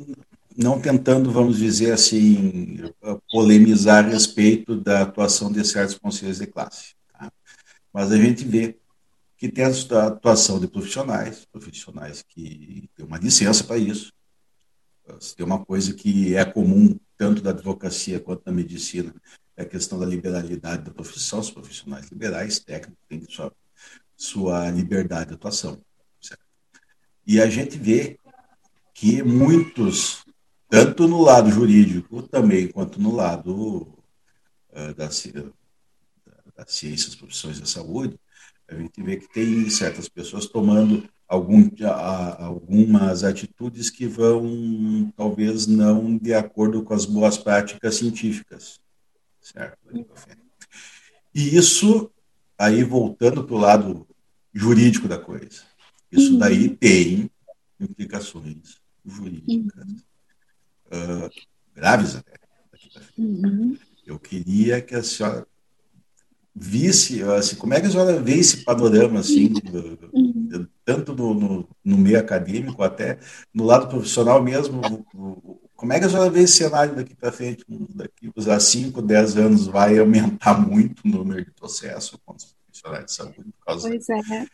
[0.57, 2.77] não tentando, vamos dizer assim,
[3.31, 7.31] polemizar a respeito da atuação de certos conselhos de classe, tá?
[7.93, 8.77] mas a gente vê
[9.37, 14.11] que tem a atuação de profissionais, profissionais que têm uma licença para isso,
[15.35, 19.13] tem uma coisa que é comum tanto da advocacia quanto da medicina,
[19.57, 23.51] é a questão da liberalidade da profissão, os profissionais liberais, técnicos, têm sua,
[24.15, 25.79] sua liberdade de atuação.
[26.21, 26.43] Certo?
[27.25, 28.19] E a gente vê
[28.93, 30.23] que muitos,
[30.71, 33.93] tanto no lado jurídico também, quanto no lado
[34.69, 35.09] uh, da,
[36.55, 38.17] da, ciência, profissões da saúde,
[38.69, 41.69] a gente vê que tem certas pessoas tomando algum,
[42.37, 48.79] algumas atitudes que vão, talvez, não de acordo com as boas práticas científicas.
[49.41, 49.77] Certo?
[51.35, 52.09] E isso,
[52.57, 54.07] aí voltando para o lado
[54.53, 55.63] jurídico da coisa,
[56.09, 56.75] isso daí uhum.
[56.77, 57.31] tem
[57.77, 60.10] implicações jurídicas
[60.91, 61.29] uh,
[61.75, 62.33] graves até.
[63.17, 63.77] Uhum.
[64.05, 65.45] Eu queria que a senhora
[66.53, 69.53] visse, assim, como é que a senhora vê esse panorama, assim,
[70.13, 70.67] uhum.
[70.83, 73.19] tanto no, no, no, meio acadêmico até
[73.53, 74.81] no lado profissional mesmo,
[75.75, 77.65] como é que a senhora vê esse cenário daqui para frente?
[77.95, 83.05] Daqui a 5, 10 anos vai aumentar muito o número de processos com os profissionais
[83.05, 84.45] de saúde por causa Pois é.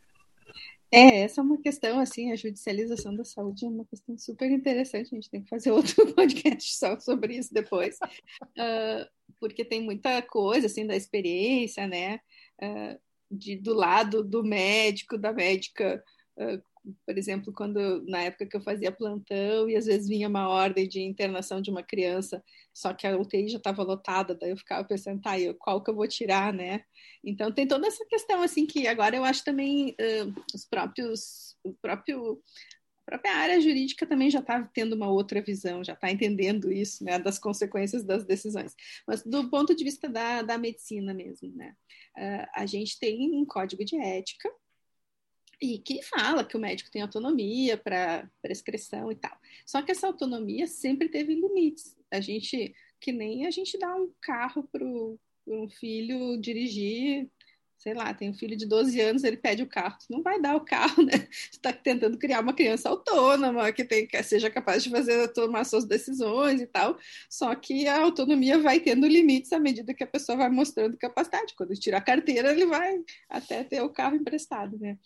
[0.91, 5.07] É, essa é uma questão, assim, a judicialização da saúde é uma questão super interessante,
[5.11, 7.97] a gente tem que fazer outro podcast só sobre isso depois,
[8.41, 9.07] uh,
[9.39, 12.19] porque tem muita coisa, assim, da experiência, né,
[12.61, 16.01] uh, de, do lado do médico, da médica,
[16.37, 16.61] uh,
[17.05, 20.87] por exemplo, quando na época que eu fazia plantão e às vezes vinha uma ordem
[20.87, 24.83] de internação de uma criança, só que a UTI já estava lotada, daí eu ficava
[24.87, 26.83] pensando, tá, eu, qual que eu vou tirar, né?
[27.23, 31.73] Então tem toda essa questão assim que agora eu acho também uh, os próprios o
[31.73, 32.41] próprio
[33.07, 37.05] a própria área jurídica também já está tendo uma outra visão, já está entendendo isso,
[37.05, 38.75] né, das consequências das decisões.
[39.07, 41.73] Mas do ponto de vista da, da medicina mesmo, né,
[42.17, 44.49] uh, a gente tem um código de ética
[45.61, 49.35] e que fala que o médico tem autonomia para prescrição e tal.
[49.65, 51.95] Só que essa autonomia sempre teve limites.
[52.11, 57.29] A gente, que nem a gente dá um carro para um filho dirigir
[57.77, 60.41] sei lá, tem um filho de 12 anos, ele pede o carro, tu não vai
[60.41, 61.19] dar o carro, né?
[61.19, 65.63] Tu está tentando criar uma criança autônoma, que, tem, que seja capaz de fazer, tomar
[65.63, 66.97] suas decisões e tal,
[67.29, 71.53] só que a autonomia vai tendo limites à medida que a pessoa vai mostrando capacidade.
[71.55, 72.99] Quando tira a carteira, ele vai
[73.29, 74.97] até ter o carro emprestado, né?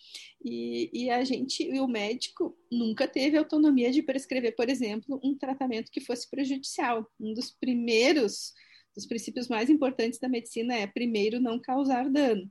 [0.42, 5.36] E, e a gente, e o médico nunca teve autonomia de prescrever, por exemplo, um
[5.36, 7.06] tratamento que fosse prejudicial.
[7.20, 8.54] Um dos primeiros
[8.94, 12.50] dos princípios mais importantes da medicina é primeiro não causar dano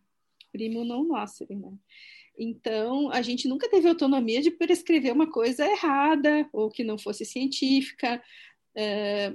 [0.52, 1.72] primo não nocere, né?
[2.38, 7.26] Então, a gente nunca teve autonomia de prescrever uma coisa errada ou que não fosse
[7.26, 8.22] científica.
[8.76, 9.34] É,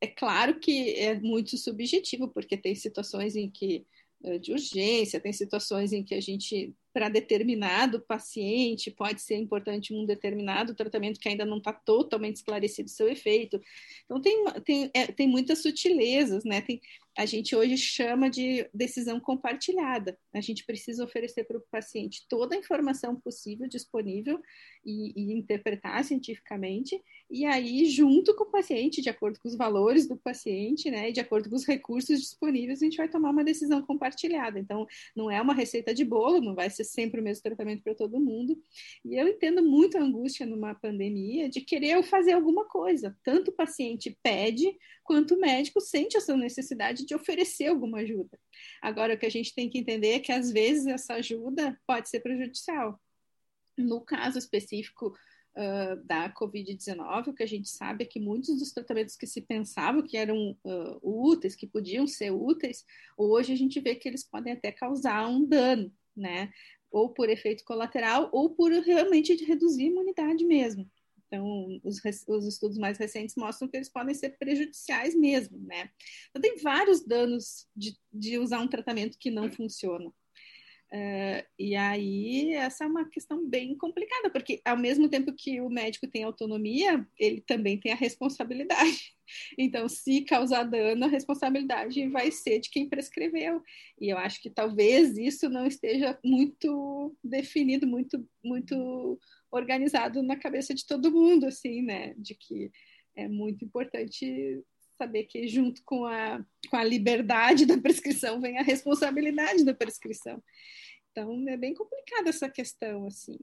[0.00, 3.84] é claro que é muito subjetivo, porque tem situações em que
[4.24, 9.94] eh, de urgência, tem situações em que a gente, para determinado paciente, pode ser importante
[9.94, 13.60] um determinado tratamento que ainda não está totalmente esclarecido seu efeito.
[14.04, 16.60] Então, tem, tem, é, tem muitas sutilezas, né?
[16.62, 16.80] Tem,
[17.16, 20.18] a gente hoje chama de decisão compartilhada.
[20.34, 24.38] A gente precisa oferecer para o paciente toda a informação possível, disponível
[24.86, 30.06] e, e, interpretar cientificamente, e aí, junto com o paciente, de acordo com os valores
[30.06, 33.42] do paciente, né, e de acordo com os recursos disponíveis, a gente vai tomar uma
[33.42, 34.60] decisão compartilhada.
[34.60, 37.96] Então, não é uma receita de bolo, não vai ser sempre o mesmo tratamento para
[37.96, 38.56] todo mundo.
[39.04, 43.16] E eu entendo muito a angústia numa pandemia de querer fazer alguma coisa.
[43.24, 48.38] Tanto o paciente pede, quanto o médico sente essa necessidade de oferecer alguma ajuda.
[48.80, 52.08] Agora, o que a gente tem que entender é que, às vezes, essa ajuda pode
[52.08, 53.00] ser prejudicial.
[53.76, 55.14] No caso específico
[55.56, 59.40] uh, da Covid-19, o que a gente sabe é que muitos dos tratamentos que se
[59.40, 62.84] pensavam que eram uh, úteis, que podiam ser úteis,
[63.16, 66.52] hoje a gente vê que eles podem até causar um dano, né?
[66.90, 70.88] Ou por efeito colateral, ou por realmente reduzir a imunidade mesmo.
[71.26, 75.90] Então, os, os, estudos mais recentes mostram que eles podem ser prejudiciais mesmo, né?
[76.30, 80.12] Então, tem vários danos de, de usar um tratamento que não funciona.
[80.92, 85.68] Uh, e aí, essa é uma questão bem complicada, porque ao mesmo tempo que o
[85.68, 89.14] médico tem autonomia, ele também tem a responsabilidade.
[89.58, 93.60] Então, se causar dano, a responsabilidade vai ser de quem prescreveu.
[94.00, 99.18] E eu acho que talvez isso não esteja muito definido, muito, muito
[99.50, 102.14] organizado na cabeça de todo mundo, assim, né?
[102.16, 102.70] De que
[103.16, 104.62] é muito importante
[104.96, 110.42] saber que junto com a, com a liberdade da prescrição vem a responsabilidade da prescrição.
[111.10, 113.38] Então, é bem complicada essa questão, assim.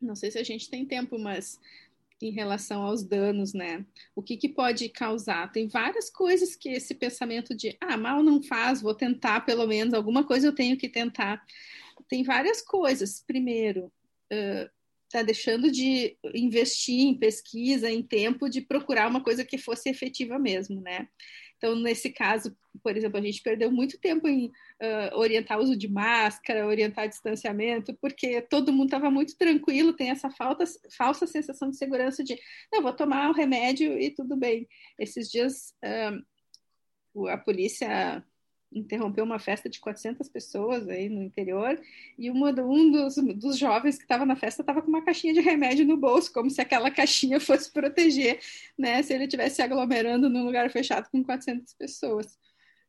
[0.00, 1.58] Não sei se a gente tem tempo, mas
[2.20, 3.84] em relação aos danos, né?
[4.14, 5.52] O que, que pode causar?
[5.52, 9.94] Tem várias coisas que esse pensamento de, ah, mal não faz, vou tentar pelo menos,
[9.94, 11.44] alguma coisa eu tenho que tentar.
[12.08, 13.22] Tem várias coisas.
[13.26, 13.92] Primeiro,
[14.32, 14.70] uh,
[15.06, 20.38] está deixando de investir em pesquisa, em tempo, de procurar uma coisa que fosse efetiva
[20.38, 21.08] mesmo, né?
[21.56, 25.76] Então, nesse caso, por exemplo, a gente perdeu muito tempo em uh, orientar o uso
[25.76, 30.64] de máscara, orientar distanciamento, porque todo mundo estava muito tranquilo, tem essa falta,
[30.96, 32.38] falsa sensação de segurança de,
[32.72, 34.68] não, vou tomar o remédio e tudo bem.
[34.98, 35.74] Esses dias,
[37.14, 38.22] uh, a polícia
[38.74, 41.80] interrompeu uma festa de 400 pessoas aí no interior
[42.18, 45.40] e uma, um dos, dos jovens que estava na festa estava com uma caixinha de
[45.40, 48.40] remédio no bolso, como se aquela caixinha fosse proteger,
[48.76, 52.38] né, se ele estivesse aglomerando num lugar fechado com 400 pessoas.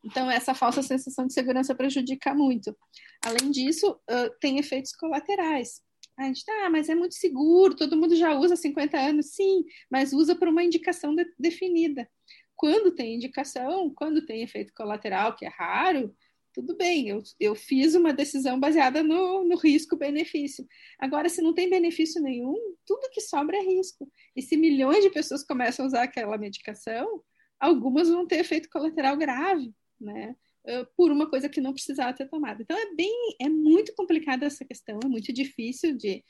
[0.03, 2.77] Então, essa falsa sensação de segurança prejudica muito.
[3.23, 5.81] Além disso, uh, tem efeitos colaterais.
[6.17, 9.27] A gente, ah, mas é muito seguro, todo mundo já usa há 50 anos.
[9.31, 12.07] Sim, mas usa por uma indicação de, definida.
[12.55, 16.15] Quando tem indicação, quando tem efeito colateral, que é raro,
[16.55, 20.65] tudo bem, eu, eu fiz uma decisão baseada no, no risco-benefício.
[20.97, 24.09] Agora, se não tem benefício nenhum, tudo que sobra é risco.
[24.33, 27.21] E se milhões de pessoas começam a usar aquela medicação,
[27.59, 30.33] algumas vão ter efeito colateral grave, né?
[30.95, 32.61] Por uma coisa que não precisava ter tomado.
[32.61, 36.23] Então, é bem, é muito complicada essa questão, é muito difícil de,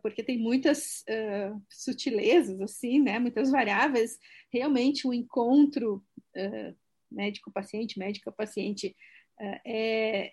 [0.00, 4.18] porque tem muitas uh, sutilezas, assim, né, muitas variáveis.
[4.52, 6.04] Realmente, o encontro
[6.36, 6.76] uh,
[7.10, 8.94] médico-paciente, médica-paciente
[9.40, 10.32] uh, é,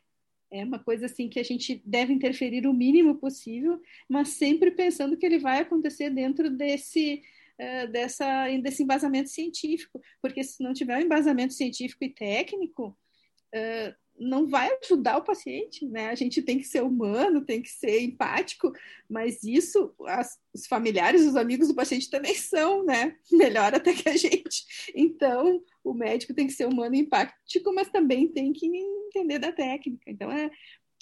[0.51, 5.17] é uma coisa assim que a gente deve interferir o mínimo possível, mas sempre pensando
[5.17, 7.21] que ele vai acontecer dentro desse
[7.91, 12.97] dessa desse embasamento científico, porque se não tiver um embasamento científico e técnico,
[14.17, 16.09] não vai ajudar o paciente, né?
[16.09, 18.71] A gente tem que ser humano, tem que ser empático,
[19.09, 23.17] mas isso as, os familiares, os amigos do paciente também são, né?
[23.31, 24.91] Melhor até que a gente.
[24.95, 29.51] Então, o médico tem que ser humano e empático, mas também tem que entender da
[29.51, 30.09] técnica.
[30.09, 30.49] Então, é,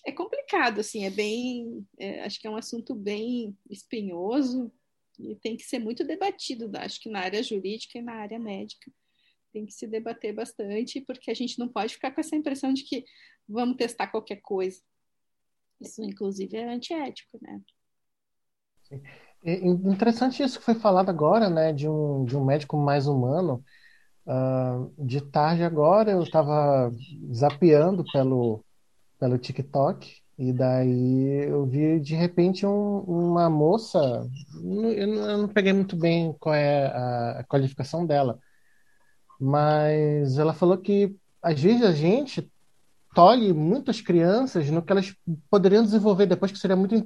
[0.05, 1.85] é complicado, assim, é bem.
[1.99, 4.71] É, acho que é um assunto bem espinhoso
[5.19, 8.91] e tem que ser muito debatido, acho que na área jurídica e na área médica
[9.51, 12.83] tem que se debater bastante, porque a gente não pode ficar com essa impressão de
[12.83, 13.03] que
[13.47, 14.81] vamos testar qualquer coisa.
[15.79, 17.61] Isso, inclusive, é antiético, né?
[18.83, 19.01] Sim.
[19.43, 23.63] interessante isso que foi falado agora, né, de um, de um médico mais humano.
[24.23, 26.91] Uh, de tarde agora eu estava
[27.33, 28.63] zapeando pelo,
[29.19, 33.99] pelo TikTok e daí eu vi de repente um, uma moça,
[34.55, 38.39] eu não, eu não peguei muito bem qual é a, a qualificação dela,
[39.41, 42.47] mas ela falou que às vezes a gente
[43.15, 45.15] tolhe muitas crianças no que elas
[45.49, 47.03] poderiam desenvolver depois, que seria muito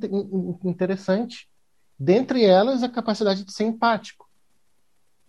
[0.66, 1.50] interessante.
[1.98, 4.30] Dentre elas, a capacidade de ser empático.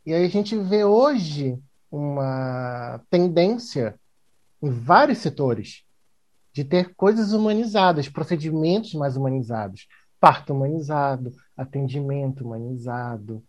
[0.05, 1.57] E aí a gente vê hoje
[1.91, 3.95] uma tendência
[4.61, 5.85] em vários setores
[6.53, 9.87] de ter coisas humanizadas, procedimentos mais humanizados,
[10.19, 13.45] parto humanizado, atendimento humanizado.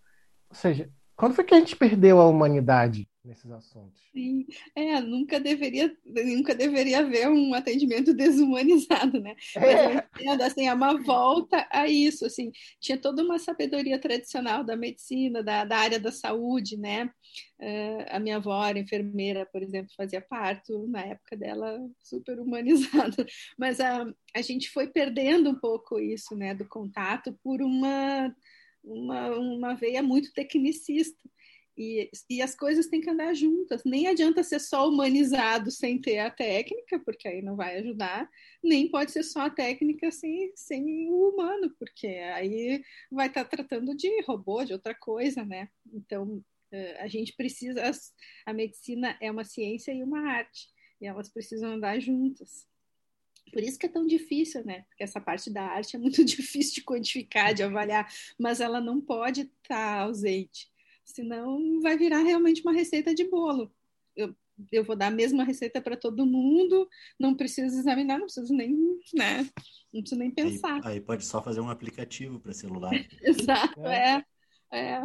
[0.47, 3.07] Ou seja, quando foi que a gente perdeu a humanidade?
[3.27, 4.01] nesses assuntos.
[4.13, 9.35] Sim, é, nunca deveria, nunca deveria haver um atendimento desumanizado, né?
[9.55, 10.25] É.
[10.25, 15.43] Mas assim, é uma volta a isso, assim, tinha toda uma sabedoria tradicional da medicina,
[15.43, 17.11] da, da área da saúde, né?
[17.59, 23.17] Uh, a minha avó era enfermeira, por exemplo, fazia parto, na época dela, super humanizado,
[23.57, 28.33] mas a, a gente foi perdendo um pouco isso, né, do contato por uma
[28.83, 31.21] uma, uma veia muito tecnicista.
[31.77, 33.83] E, e as coisas têm que andar juntas.
[33.85, 38.27] Nem adianta ser só humanizado sem ter a técnica, porque aí não vai ajudar,
[38.63, 43.57] nem pode ser só a técnica sem, sem o humano, porque aí vai estar tá
[43.57, 45.69] tratando de robô, de outra coisa, né?
[45.93, 47.91] Então, eh, a gente precisa.
[48.45, 50.69] A medicina é uma ciência e uma arte,
[50.99, 52.67] e elas precisam andar juntas.
[53.51, 54.83] Por isso que é tão difícil, né?
[54.89, 58.07] Porque essa parte da arte é muito difícil de quantificar, de avaliar,
[58.39, 60.67] mas ela não pode estar tá ausente
[61.07, 63.73] senão vai virar realmente uma receita de bolo.
[64.15, 64.35] Eu,
[64.71, 66.87] eu vou dar a mesma receita para todo mundo,
[67.19, 68.75] não preciso examinar, não preciso nem,
[69.13, 69.49] né?
[69.93, 70.85] Não preciso nem pensar.
[70.85, 72.91] Aí, aí pode só fazer um aplicativo para celular.
[73.23, 74.23] Exato, é.
[74.71, 74.79] é.
[74.79, 75.03] é.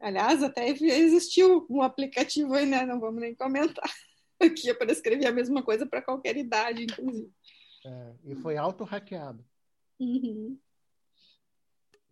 [0.00, 2.84] Aliás, até existiu um aplicativo aí, né?
[2.84, 3.90] Não vamos nem comentar.
[4.40, 7.30] Aqui é para escrever a mesma coisa para qualquer idade, inclusive.
[7.84, 9.44] É, e foi auto-hackeado.
[9.98, 10.58] Uhum.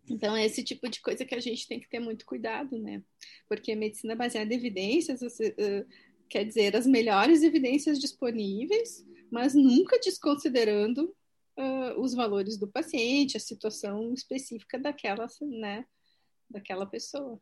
[0.09, 3.03] Então, é esse tipo de coisa que a gente tem que ter muito cuidado, né?
[3.47, 5.87] Porque medicina baseada em evidências você, uh,
[6.27, 11.15] quer dizer as melhores evidências disponíveis, mas nunca desconsiderando
[11.57, 15.85] uh, os valores do paciente, a situação específica daquela, né,
[16.49, 17.39] daquela pessoa.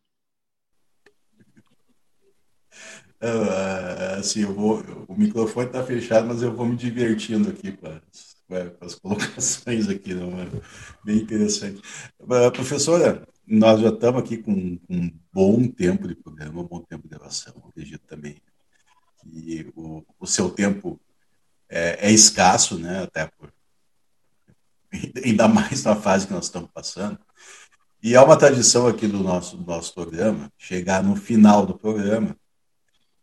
[3.22, 7.88] Uh, assim, eu vou, o microfone está fechado, mas eu vou me divertindo aqui com
[7.88, 10.48] as, com as colocações aqui, não, é
[11.04, 11.82] bem interessante.
[12.20, 16.82] Uh, professora, nós já estamos aqui com, com, um bom tempo de programa, um bom
[16.82, 17.54] tempo de gravação.
[17.70, 18.36] Acredito também
[19.22, 21.00] que o, o seu tempo
[21.70, 23.04] é, é, escasso, né?
[23.04, 23.52] Até por
[25.24, 27.20] ainda mais na fase que nós estamos passando.
[28.02, 32.38] E é uma tradição aqui do nosso, do nosso programa chegar no final do programa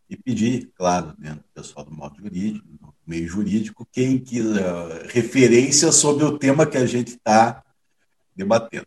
[0.09, 5.91] e pedir, claro, dentro do pessoal do modo jurídico, do meio jurídico, quem quiser referência
[5.93, 7.65] sobre o tema que a gente está
[8.35, 8.87] debatendo.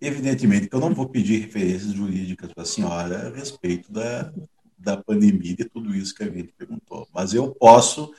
[0.00, 4.32] Evidentemente que eu não vou pedir referências jurídicas para a senhora a respeito da,
[4.76, 8.12] da pandemia e tudo isso que a gente perguntou, mas eu posso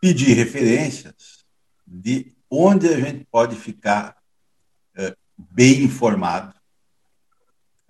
[0.00, 1.44] pedir referências
[1.86, 4.16] de onde a gente pode ficar
[4.96, 6.54] é, bem informado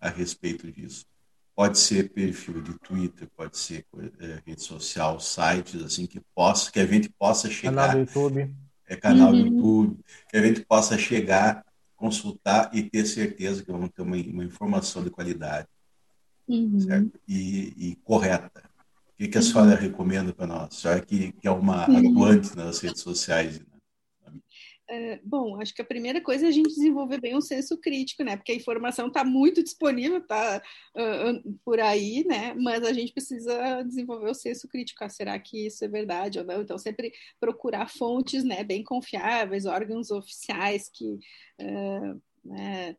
[0.01, 1.07] a respeito disso
[1.55, 3.87] pode ser perfil de Twitter, pode ser
[4.21, 7.89] é, rede social, sites assim que possa, que a gente possa chegar.
[7.89, 8.55] Canal do YouTube.
[8.87, 9.43] É canal uhum.
[9.43, 11.65] do YouTube, que a gente possa chegar,
[11.97, 15.69] consultar e ter certeza que vamos ter uma, uma informação de qualidade,
[16.47, 16.79] uhum.
[16.81, 17.19] certo?
[17.27, 18.63] E, e, correta.
[19.15, 19.47] O que, que a uhum.
[19.47, 20.69] senhora recomenda para nós?
[20.69, 22.11] A senhora que, que é uma uhum.
[22.11, 23.61] atuante nas redes sociais.
[24.87, 28.23] É, bom, acho que a primeira coisa é a gente desenvolver bem um senso crítico,
[28.23, 28.37] né?
[28.37, 30.63] Porque a informação está muito disponível, está
[30.95, 32.53] uh, por aí, né?
[32.55, 35.03] Mas a gente precisa desenvolver o senso crítico.
[35.03, 36.61] Ah, será que isso é verdade ou não?
[36.61, 38.63] Então, sempre procurar fontes, né?
[38.63, 41.19] Bem confiáveis, órgãos oficiais que,
[41.61, 42.97] uh, né?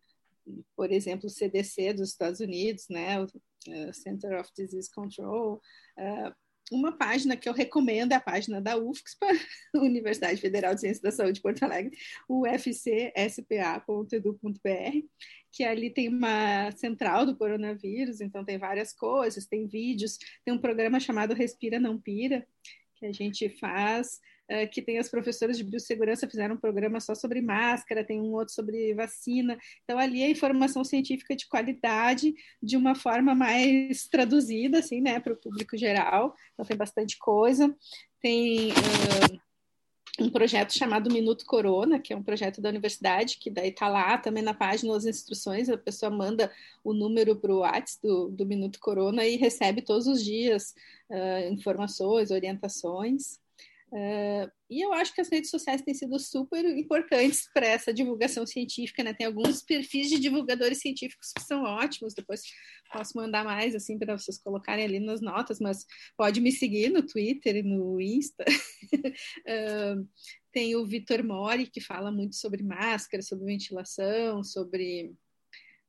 [0.75, 3.21] por exemplo, o CDC dos Estados Unidos, né?
[3.21, 3.27] O
[3.93, 5.61] Center of Disease Control.
[5.97, 9.27] Uh, uma página que eu recomendo é a página da UFSPA,
[9.75, 11.97] Universidade Federal de Ciências da Saúde de Porto Alegre,
[12.27, 13.79] ufcspa.edu.br,
[15.51, 20.59] que ali tem uma central do coronavírus, então tem várias coisas, tem vídeos, tem um
[20.59, 22.45] programa chamado Respira Não Pira,
[22.95, 24.19] que a gente faz
[24.51, 28.33] uh, que tem as professoras de biossegurança fizeram um programa só sobre máscara, tem um
[28.33, 29.57] outro sobre vacina.
[29.83, 35.33] Então, ali é informação científica de qualidade, de uma forma mais traduzida, assim, né, para
[35.33, 36.35] o público geral.
[36.53, 37.75] Então, tem bastante coisa.
[38.21, 38.71] Tem.
[38.71, 39.45] Uh,
[40.19, 44.17] um projeto chamado Minuto Corona, que é um projeto da universidade, que daí está lá
[44.17, 46.51] também na página as instruções, a pessoa manda
[46.83, 50.73] o número para o WhatsApp do, do Minuto Corona e recebe todos os dias
[51.09, 53.39] uh, informações, orientações.
[53.91, 58.45] Uh, e eu acho que as redes sociais têm sido super importantes para essa divulgação
[58.45, 59.13] científica, né?
[59.13, 62.41] Tem alguns perfis de divulgadores científicos que são ótimos, depois
[62.91, 65.85] posso mandar mais, assim, para vocês colocarem ali nas notas, mas
[66.17, 68.43] pode me seguir no Twitter e no Insta.
[68.43, 70.07] uh,
[70.51, 75.13] tem o Vitor Mori, que fala muito sobre máscara, sobre ventilação, sobre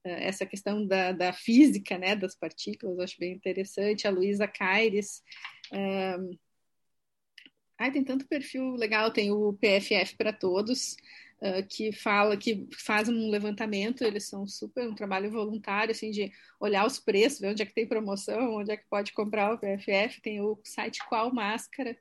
[0.07, 4.07] uh, essa questão da, da, física, né, das partículas, eu acho bem interessante.
[4.07, 5.23] A Luísa Caires,
[7.79, 10.97] Ai, tem tanto perfil legal, tem o PFF para todos,
[11.43, 16.33] uh, que fala, que faz um levantamento, eles são super um trabalho voluntário, assim, de
[16.59, 19.59] olhar os preços, ver onde é que tem promoção, onde é que pode comprar o
[19.59, 21.97] PFF, tem o site Qual Máscara,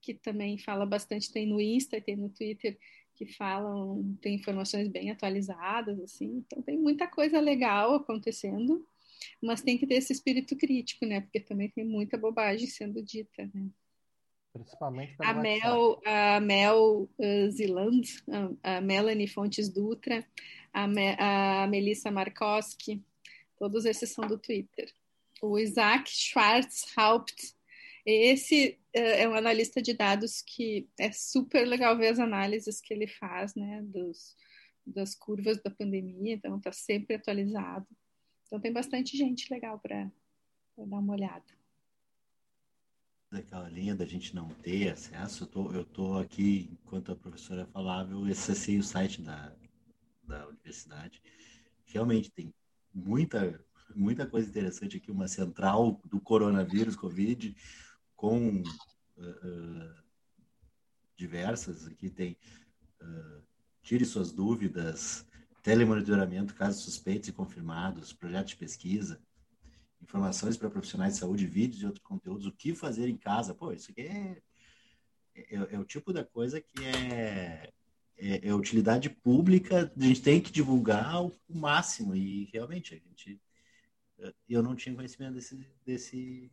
[0.00, 2.78] que também fala bastante, tem no Insta, tem no Twitter,
[3.16, 8.86] que falam, tem informações bem atualizadas, assim, então tem muita coisa legal acontecendo,
[9.42, 13.50] mas tem que ter esse espírito crítico, né, porque também tem muita bobagem sendo dita,
[13.52, 13.66] né.
[14.58, 18.22] Principalmente a Mel, a Mel uh, Ziland,
[18.62, 20.26] a, a, Melanie Fontes Dutra,
[20.72, 23.04] a, Me, a Melissa Markowski,
[23.58, 24.92] todos esses são do Twitter.
[25.42, 27.54] O Isaac Schwarzhaupt,
[28.04, 32.94] esse uh, é um analista de dados que é super legal ver as análises que
[32.94, 34.36] ele faz, né, dos,
[34.86, 37.86] das curvas da pandemia, então está sempre atualizado.
[38.46, 40.10] Então tem bastante gente legal para
[40.76, 41.55] dar uma olhada
[43.30, 47.66] daquela linha da gente não ter acesso, eu tô, eu tô aqui, enquanto a professora
[47.66, 49.52] falava, eu acessei o site da,
[50.22, 51.20] da universidade.
[51.86, 52.54] Realmente tem
[52.94, 53.60] muita,
[53.94, 57.54] muita coisa interessante aqui, uma central do coronavírus, Covid,
[58.14, 58.62] com
[59.18, 59.94] uh,
[61.16, 62.36] diversas, aqui tem
[63.02, 63.42] uh,
[63.82, 65.26] tire suas dúvidas,
[65.62, 69.20] telemonitoramento, casos suspeitos e confirmados, projeto de pesquisa,
[70.02, 73.54] informações para profissionais de saúde, vídeos e outros conteúdos, o que fazer em casa.
[73.54, 74.38] Pô, isso aqui é,
[75.34, 77.70] é, é o tipo da coisa que é,
[78.18, 82.14] é, é, utilidade pública, a gente tem que divulgar o, o, máximo.
[82.14, 83.40] E realmente, a gente.
[84.48, 86.50] Eu não tinha conhecimento desse, desse,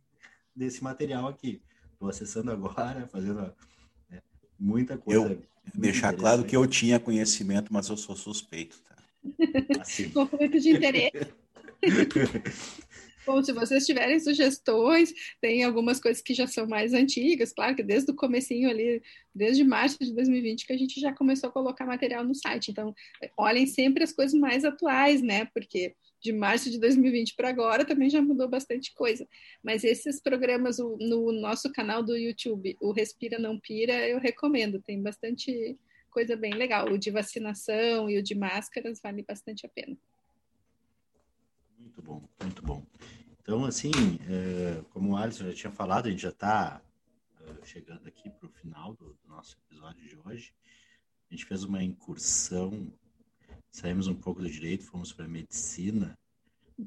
[0.54, 1.62] desse material aqui.
[1.92, 3.54] Estou acessando agora, fazendo
[4.10, 4.22] né,
[4.58, 5.32] muita coisa.
[5.32, 5.42] Eu
[5.74, 8.96] deixar claro que eu tinha conhecimento, mas eu sou suspeito, tá?
[9.80, 10.10] Assim.
[10.12, 11.32] Conflito de interesse.
[13.26, 17.82] Bom, se vocês tiverem sugestões, tem algumas coisas que já são mais antigas, claro que
[17.82, 19.02] desde o comecinho ali,
[19.34, 22.70] desde março de 2020 que a gente já começou a colocar material no site.
[22.70, 22.94] Então,
[23.36, 25.46] olhem sempre as coisas mais atuais, né?
[25.46, 29.28] Porque de março de 2020 para agora também já mudou bastante coisa.
[29.62, 34.80] Mas esses programas no nosso canal do YouTube, o Respira Não Pira, eu recomendo.
[34.80, 35.78] Tem bastante
[36.10, 36.90] coisa bem legal.
[36.90, 39.96] O de vacinação e o de máscaras vale bastante a pena.
[42.04, 42.84] Bom, muito bom.
[43.40, 43.90] Então, assim,
[44.28, 46.82] é, como o Alisson já tinha falado, a gente já está
[47.40, 50.52] é, chegando aqui para o final do, do, nosso episódio de hoje.
[51.30, 52.92] A gente fez uma incursão,
[53.70, 56.18] saímos um pouco do direito, fomos para a medicina.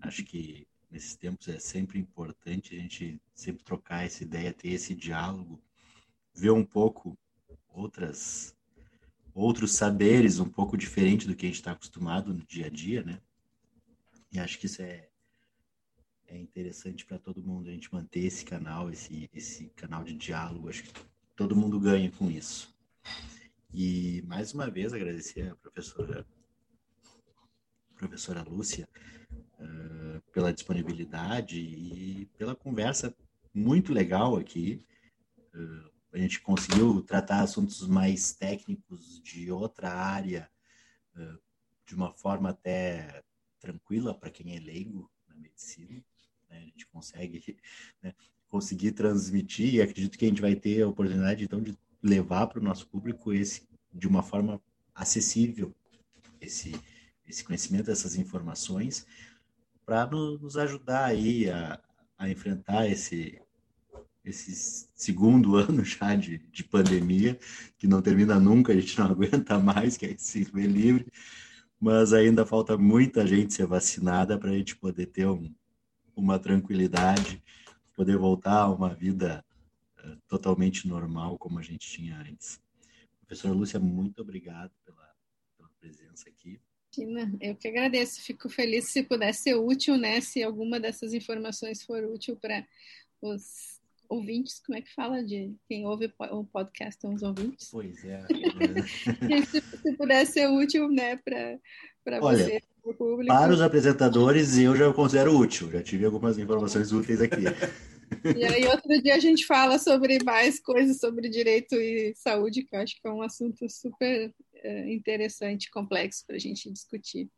[0.01, 4.93] Acho que nesses tempos é sempre importante a gente sempre trocar essa ideia, ter esse
[4.93, 5.59] diálogo,
[6.31, 7.17] ver um pouco
[7.69, 8.55] outras
[9.33, 13.01] outros saberes um pouco diferente do que a gente está acostumado no dia a dia,
[13.03, 13.19] né?
[14.31, 15.06] E acho que isso é,
[16.27, 20.69] é interessante para todo mundo a gente manter esse canal, esse, esse canal de diálogo.
[20.69, 20.93] Acho que
[21.35, 22.75] todo mundo ganha com isso.
[23.73, 26.25] E mais uma vez agradecer a professora,
[27.95, 28.87] professora Lúcia
[29.59, 33.15] uh, pela disponibilidade e pela conversa
[33.53, 34.83] muito legal aqui.
[35.53, 40.49] Uh, a gente conseguiu tratar assuntos mais técnicos de outra área
[41.15, 41.39] uh,
[41.85, 43.23] de uma forma até
[43.59, 46.03] tranquila para quem é leigo na medicina.
[46.49, 46.57] Né?
[46.57, 47.57] A gente consegue
[48.01, 48.13] né,
[48.49, 52.59] conseguir transmitir e acredito que a gente vai ter a oportunidade então de levar para
[52.59, 54.61] o nosso público esse de uma forma
[54.93, 55.73] acessível
[56.39, 56.73] esse
[57.27, 59.05] esse conhecimento essas informações
[59.85, 61.81] para nos ajudar aí a,
[62.17, 63.41] a enfrentar esse
[64.27, 67.39] esse segundo ano já de, de pandemia,
[67.77, 71.07] que não termina nunca, a gente não aguenta mais, que se ver livre,
[71.79, 75.53] mas ainda falta muita gente ser vacinada para a gente poder ter um,
[76.17, 77.41] uma tranquilidade,
[77.93, 79.45] poder voltar a uma vida
[80.03, 82.59] uh, totalmente normal como a gente tinha antes.
[83.19, 85.13] Professora Lúcia, muito obrigado pela,
[85.55, 86.59] pela presença aqui.
[87.39, 90.19] Eu que agradeço, fico feliz se puder ser útil, né?
[90.19, 92.65] Se alguma dessas informações for útil para
[93.21, 93.76] os
[94.09, 97.69] ouvintes, como é que fala de quem ouve o podcast são os ouvintes?
[97.71, 98.25] Pois é.
[99.45, 103.33] se, se puder ser útil, né, para você, para o público.
[103.33, 107.43] Para os apresentadores, eu já considero útil, já tive algumas informações úteis aqui.
[108.35, 112.75] E aí, outro dia a gente fala sobre mais coisas sobre direito e saúde, que
[112.75, 117.29] eu acho que é um assunto super é, interessante, complexo para a gente discutir.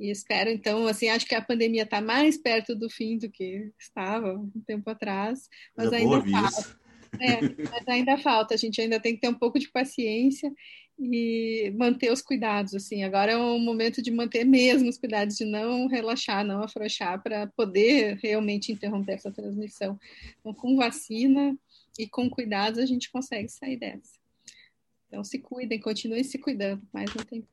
[0.00, 3.70] E espero, então, assim, acho que a pandemia está mais perto do fim do que
[3.78, 5.46] estava um tempo atrás,
[5.76, 6.80] mas ainda falta.
[7.20, 7.40] É,
[7.70, 10.50] mas ainda falta, a gente ainda tem que ter um pouco de paciência
[10.98, 15.44] e manter os cuidados, assim, agora é um momento de manter mesmo os cuidados, de
[15.44, 19.98] não relaxar, não afrouxar, para poder realmente interromper essa transmissão.
[20.38, 21.54] Então, com vacina
[21.98, 24.18] e com cuidados, a gente consegue sair dessa.
[25.08, 27.48] Então, se cuidem, continuem se cuidando, mais um tempo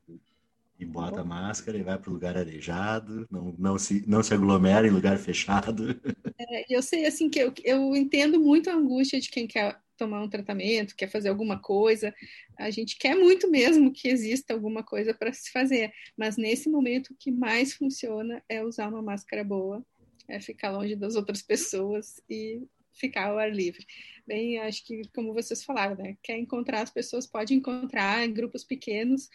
[0.78, 4.86] e bota máscara e vai para o lugar arejado, não, não, se, não se aglomera
[4.86, 5.88] em lugar fechado.
[6.40, 10.22] É, eu sei, assim, que eu, eu entendo muito a angústia de quem quer tomar
[10.22, 12.14] um tratamento, quer fazer alguma coisa.
[12.56, 17.08] A gente quer muito mesmo que exista alguma coisa para se fazer, mas nesse momento
[17.08, 19.84] o que mais funciona é usar uma máscara boa,
[20.28, 23.84] é ficar longe das outras pessoas e ficar ao ar livre.
[24.26, 26.16] Bem, acho que, como vocês falaram, né?
[26.22, 29.28] Quer encontrar as pessoas, pode encontrar em grupos pequenos,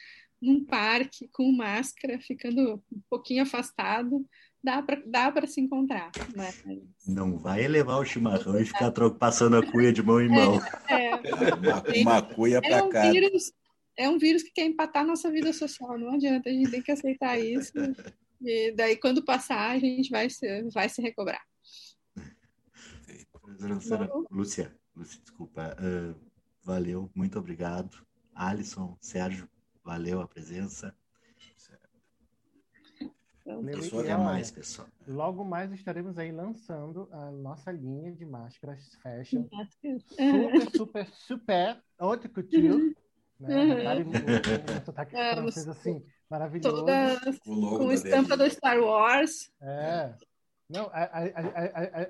[0.44, 4.26] num parque com máscara, ficando um pouquinho afastado,
[4.62, 6.12] dá para dá se encontrar.
[6.36, 6.62] Mas...
[7.08, 10.60] Não vai levar o chimarrão e ficar passando a cuia de mão em mão.
[10.90, 11.20] É, é.
[11.56, 13.10] Uma, uma cuia para é um cá.
[13.10, 13.54] Vírus,
[13.98, 16.92] é um vírus que quer empatar nossa vida social, não adianta, a gente tem que
[16.92, 17.74] aceitar isso.
[18.42, 21.42] E daí, quando passar, a gente vai se, vai se recobrar.
[23.60, 24.76] Lúcia, Lúcia,
[25.22, 25.78] desculpa.
[25.80, 26.20] Uh,
[26.62, 28.06] valeu, muito obrigado.
[28.36, 29.48] Alisson, Sérgio,
[29.84, 30.96] Valeu a presença.
[33.66, 34.88] Pessoal, até mais, pessoal.
[35.06, 39.46] Logo mais estaremos aí lançando a nossa linha de máscaras fashion.
[40.08, 42.96] Super, super, super haute couture.
[43.38, 43.56] Né?
[43.56, 44.10] Uhum.
[44.80, 46.78] Um sotaque é, francês assim, maravilhoso.
[46.78, 49.52] Todas com estampa do Star Wars.
[49.62, 50.16] É.
[50.70, 51.20] Não, a, a,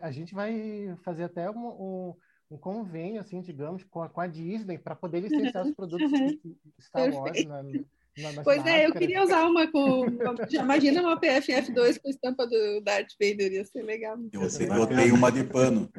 [0.03, 2.15] a, a, gente vai fazer até um, um,
[2.49, 6.39] um convênio, assim, digamos, com a, com a Disney para poder licenciar os produtos de
[6.79, 10.05] Star Wars na, na, Pois é, eu queria usar uma com.
[10.51, 14.17] Imagina uma PFF2 com estampa do Darth Vader, ia ser legal.
[14.31, 15.89] Eu, tenho, eu tenho uma de pano.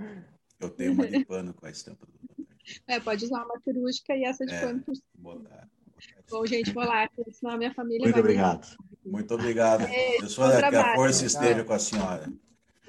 [0.60, 2.46] Eu tenho uma de pano com a estampa do
[2.86, 5.68] É, pode usar uma cirúrgica e essa de é, pano por botar.
[6.30, 8.76] Bom, gente, vou lá, senão a minha família Muito obrigado.
[9.04, 9.82] Muito obrigado.
[9.82, 12.32] É, Pessoa, que a força esteja com a senhora.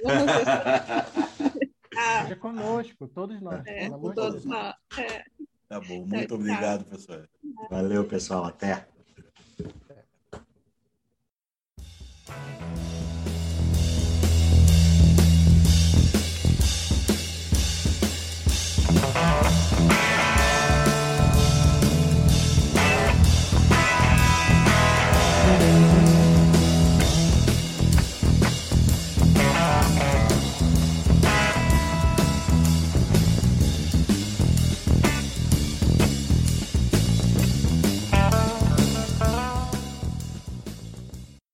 [0.05, 1.55] Ah.
[1.97, 2.35] Ah.
[2.35, 3.65] Conosco, todos nós.
[3.65, 4.45] É, com todos Deus.
[4.45, 4.75] nós.
[4.97, 5.23] É.
[5.67, 6.91] Tá bom, tá, muito é, obrigado, tá.
[6.91, 7.21] pessoal.
[7.69, 8.45] Valeu, pessoal.
[8.45, 8.73] Até.
[8.73, 8.85] Até.